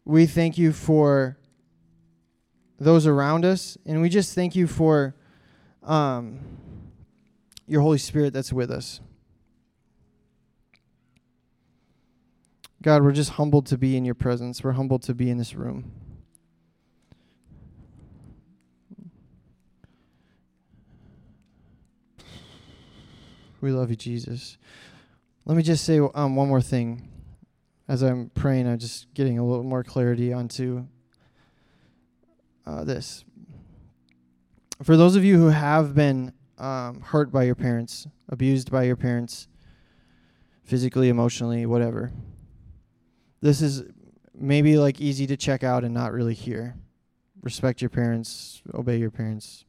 We 0.04 0.26
thank 0.26 0.56
you 0.56 0.72
for 0.72 1.36
those 2.78 3.06
around 3.06 3.44
us, 3.44 3.76
and 3.84 4.00
we 4.00 4.08
just 4.08 4.34
thank 4.34 4.54
you 4.54 4.68
for 4.68 5.16
um, 5.82 6.38
your 7.66 7.80
Holy 7.80 7.98
Spirit 7.98 8.32
that's 8.32 8.52
with 8.52 8.70
us. 8.70 9.00
God, 12.84 13.02
we're 13.02 13.12
just 13.12 13.30
humbled 13.30 13.64
to 13.68 13.78
be 13.78 13.96
in 13.96 14.04
your 14.04 14.14
presence. 14.14 14.62
We're 14.62 14.72
humbled 14.72 15.00
to 15.04 15.14
be 15.14 15.30
in 15.30 15.38
this 15.38 15.54
room. 15.54 15.90
We 23.62 23.70
love 23.70 23.88
you, 23.88 23.96
Jesus. 23.96 24.58
Let 25.46 25.56
me 25.56 25.62
just 25.62 25.82
say 25.86 25.98
um, 25.98 26.36
one 26.36 26.46
more 26.46 26.60
thing. 26.60 27.08
As 27.88 28.02
I'm 28.02 28.28
praying, 28.34 28.68
I'm 28.68 28.78
just 28.78 29.14
getting 29.14 29.38
a 29.38 29.46
little 29.46 29.64
more 29.64 29.82
clarity 29.82 30.30
onto 30.34 30.86
uh, 32.66 32.84
this. 32.84 33.24
For 34.82 34.98
those 34.98 35.16
of 35.16 35.24
you 35.24 35.38
who 35.38 35.48
have 35.48 35.94
been 35.94 36.34
um, 36.58 37.00
hurt 37.00 37.32
by 37.32 37.44
your 37.44 37.54
parents, 37.54 38.06
abused 38.28 38.70
by 38.70 38.82
your 38.82 38.96
parents, 38.96 39.48
physically, 40.64 41.08
emotionally, 41.08 41.64
whatever, 41.64 42.12
this 43.44 43.60
is 43.60 43.82
maybe 44.34 44.78
like 44.78 45.02
easy 45.02 45.26
to 45.26 45.36
check 45.36 45.62
out 45.62 45.84
and 45.84 45.92
not 45.92 46.14
really 46.14 46.32
hear. 46.32 46.76
Respect 47.42 47.82
your 47.82 47.90
parents, 47.90 48.62
obey 48.72 48.96
your 48.96 49.10
parents. 49.10 49.66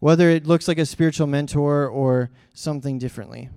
Whether 0.00 0.28
it 0.30 0.48
looks 0.48 0.66
like 0.66 0.78
a 0.78 0.84
spiritual 0.84 1.28
mentor 1.28 1.86
or 1.86 2.30
something 2.54 2.98
differently. 2.98 3.50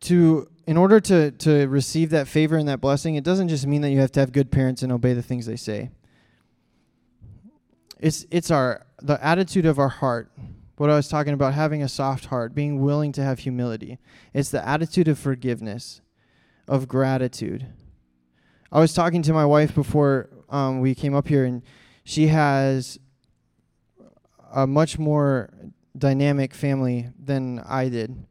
To 0.00 0.48
in 0.66 0.78
order 0.78 0.98
to 1.00 1.30
to 1.32 1.66
receive 1.66 2.08
that 2.08 2.26
favor 2.26 2.56
and 2.56 2.66
that 2.70 2.80
blessing, 2.80 3.16
it 3.16 3.24
doesn't 3.24 3.48
just 3.48 3.66
mean 3.66 3.82
that 3.82 3.90
you 3.90 4.00
have 4.00 4.12
to 4.12 4.20
have 4.20 4.32
good 4.32 4.50
parents 4.50 4.82
and 4.82 4.90
obey 4.90 5.12
the 5.12 5.20
things 5.20 5.44
they 5.44 5.56
say. 5.56 5.90
It's 8.00 8.24
it's 8.30 8.50
our 8.50 8.86
the 9.02 9.22
attitude 9.22 9.66
of 9.66 9.78
our 9.78 9.90
heart 9.90 10.32
what 10.78 10.90
I 10.90 10.94
was 10.94 11.08
talking 11.08 11.34
about 11.34 11.54
having 11.54 11.82
a 11.82 11.88
soft 11.88 12.26
heart, 12.26 12.54
being 12.54 12.80
willing 12.80 13.12
to 13.12 13.22
have 13.22 13.40
humility. 13.40 13.98
It's 14.32 14.50
the 14.50 14.66
attitude 14.66 15.08
of 15.08 15.18
forgiveness, 15.18 16.00
of 16.66 16.88
gratitude. 16.88 17.66
I 18.70 18.80
was 18.80 18.92
talking 18.92 19.22
to 19.22 19.32
my 19.32 19.44
wife 19.44 19.74
before 19.74 20.28
um, 20.48 20.80
we 20.80 20.94
came 20.94 21.14
up 21.14 21.28
here, 21.28 21.44
and 21.44 21.62
she 22.04 22.28
has 22.28 22.98
a 24.52 24.66
much 24.66 24.98
more 24.98 25.50
dynamic 25.96 26.54
family 26.54 27.08
than 27.18 27.60
I 27.60 27.88
did. 27.88 28.26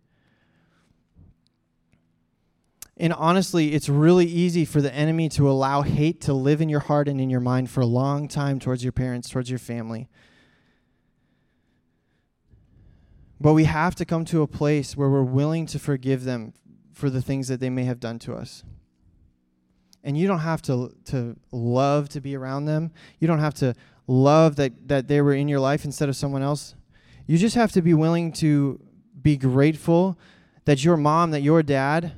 And 2.99 3.13
honestly, 3.13 3.73
it's 3.73 3.89
really 3.89 4.25
easy 4.25 4.65
for 4.65 4.81
the 4.81 4.93
enemy 4.93 5.29
to 5.29 5.49
allow 5.49 5.83
hate 5.83 6.21
to 6.21 6.33
live 6.33 6.61
in 6.61 6.69
your 6.69 6.79
heart 6.79 7.07
and 7.07 7.21
in 7.21 7.29
your 7.29 7.39
mind 7.39 7.69
for 7.69 7.81
a 7.81 7.85
long 7.85 8.27
time 8.27 8.59
towards 8.59 8.83
your 8.83 8.91
parents, 8.91 9.29
towards 9.29 9.49
your 9.49 9.59
family. 9.59 10.09
But 13.39 13.53
we 13.53 13.65
have 13.65 13.95
to 13.95 14.05
come 14.05 14.25
to 14.25 14.41
a 14.41 14.47
place 14.47 14.97
where 14.97 15.09
we're 15.09 15.23
willing 15.23 15.65
to 15.67 15.79
forgive 15.79 16.23
them 16.23 16.53
for 16.93 17.09
the 17.09 17.21
things 17.21 17.47
that 17.47 17.59
they 17.59 17.69
may 17.69 17.83
have 17.83 17.99
done 17.99 18.19
to 18.19 18.33
us. 18.33 18.63
And 20.03 20.17
you 20.17 20.27
don't 20.27 20.39
have 20.39 20.61
to 20.63 20.95
to 21.05 21.35
love 21.51 22.09
to 22.09 22.21
be 22.21 22.35
around 22.35 22.65
them. 22.65 22.91
You 23.19 23.27
don't 23.27 23.39
have 23.39 23.53
to 23.55 23.75
love 24.07 24.55
that 24.55 24.87
that 24.87 25.07
they 25.07 25.21
were 25.21 25.33
in 25.33 25.47
your 25.47 25.59
life 25.59 25.85
instead 25.85 26.09
of 26.09 26.15
someone 26.15 26.41
else. 26.41 26.75
You 27.27 27.37
just 27.37 27.55
have 27.55 27.71
to 27.73 27.81
be 27.81 27.93
willing 27.93 28.31
to 28.33 28.79
be 29.21 29.37
grateful 29.37 30.17
that 30.65 30.83
your 30.83 30.97
mom, 30.97 31.31
that 31.31 31.41
your 31.41 31.61
dad 31.61 32.13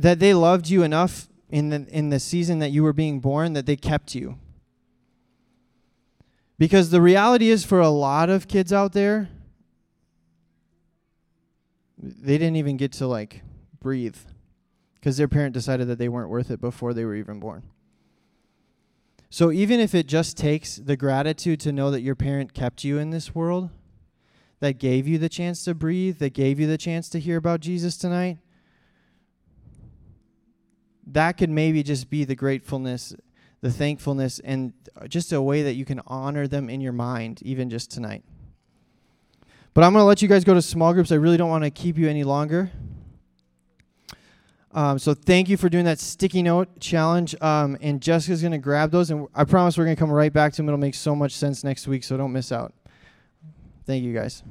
that 0.00 0.18
they 0.18 0.32
loved 0.32 0.68
you 0.68 0.82
enough 0.82 1.28
in 1.50 1.68
the 1.68 1.86
in 1.90 2.08
the 2.08 2.18
season 2.18 2.58
that 2.60 2.70
you 2.70 2.82
were 2.82 2.92
being 2.92 3.20
born 3.20 3.52
that 3.52 3.66
they 3.66 3.76
kept 3.76 4.14
you 4.14 4.38
because 6.60 6.90
the 6.90 7.00
reality 7.00 7.48
is, 7.48 7.64
for 7.64 7.80
a 7.80 7.88
lot 7.88 8.28
of 8.28 8.46
kids 8.46 8.70
out 8.70 8.92
there, 8.92 9.30
they 11.96 12.36
didn't 12.36 12.56
even 12.56 12.76
get 12.76 12.92
to 12.92 13.06
like 13.06 13.40
breathe 13.80 14.18
because 14.94 15.16
their 15.16 15.26
parent 15.26 15.54
decided 15.54 15.88
that 15.88 15.96
they 15.96 16.10
weren't 16.10 16.28
worth 16.28 16.50
it 16.50 16.60
before 16.60 16.92
they 16.92 17.06
were 17.06 17.14
even 17.14 17.40
born. 17.40 17.62
So 19.30 19.50
even 19.50 19.80
if 19.80 19.94
it 19.94 20.06
just 20.06 20.36
takes 20.36 20.76
the 20.76 20.98
gratitude 20.98 21.60
to 21.60 21.72
know 21.72 21.90
that 21.90 22.02
your 22.02 22.14
parent 22.14 22.52
kept 22.52 22.84
you 22.84 22.98
in 22.98 23.08
this 23.08 23.34
world, 23.34 23.70
that 24.58 24.78
gave 24.78 25.08
you 25.08 25.16
the 25.16 25.30
chance 25.30 25.64
to 25.64 25.74
breathe, 25.74 26.18
that 26.18 26.34
gave 26.34 26.60
you 26.60 26.66
the 26.66 26.76
chance 26.76 27.08
to 27.08 27.20
hear 27.20 27.38
about 27.38 27.60
Jesus 27.60 27.96
tonight, 27.96 28.36
that 31.06 31.38
could 31.38 31.48
maybe 31.48 31.82
just 31.82 32.10
be 32.10 32.24
the 32.24 32.34
gratefulness 32.34 33.14
the 33.60 33.70
thankfulness, 33.70 34.38
and 34.40 34.72
just 35.08 35.32
a 35.32 35.42
way 35.42 35.62
that 35.62 35.74
you 35.74 35.84
can 35.84 36.00
honor 36.06 36.46
them 36.46 36.70
in 36.70 36.80
your 36.80 36.92
mind, 36.92 37.42
even 37.42 37.68
just 37.68 37.90
tonight. 37.90 38.24
But 39.74 39.84
I'm 39.84 39.92
going 39.92 40.02
to 40.02 40.06
let 40.06 40.22
you 40.22 40.28
guys 40.28 40.44
go 40.44 40.54
to 40.54 40.62
small 40.62 40.92
groups. 40.92 41.12
I 41.12 41.16
really 41.16 41.36
don't 41.36 41.50
want 41.50 41.64
to 41.64 41.70
keep 41.70 41.96
you 41.96 42.08
any 42.08 42.24
longer. 42.24 42.70
Um, 44.72 44.98
so 44.98 45.14
thank 45.14 45.48
you 45.48 45.56
for 45.56 45.68
doing 45.68 45.84
that 45.84 45.98
sticky 45.98 46.42
note 46.42 46.80
challenge. 46.80 47.34
Um, 47.40 47.76
and 47.80 48.00
Jessica's 48.00 48.40
going 48.40 48.52
to 48.52 48.58
grab 48.58 48.90
those, 48.90 49.10
and 49.10 49.26
I 49.34 49.44
promise 49.44 49.76
we're 49.76 49.84
going 49.84 49.96
to 49.96 50.00
come 50.00 50.10
right 50.10 50.32
back 50.32 50.52
to 50.52 50.56
them. 50.58 50.68
It'll 50.68 50.78
make 50.78 50.94
so 50.94 51.14
much 51.14 51.32
sense 51.32 51.64
next 51.64 51.86
week, 51.88 52.04
so 52.04 52.16
don't 52.16 52.32
miss 52.32 52.52
out. 52.52 52.72
Thank 53.84 54.04
you, 54.04 54.14
guys. 54.14 54.42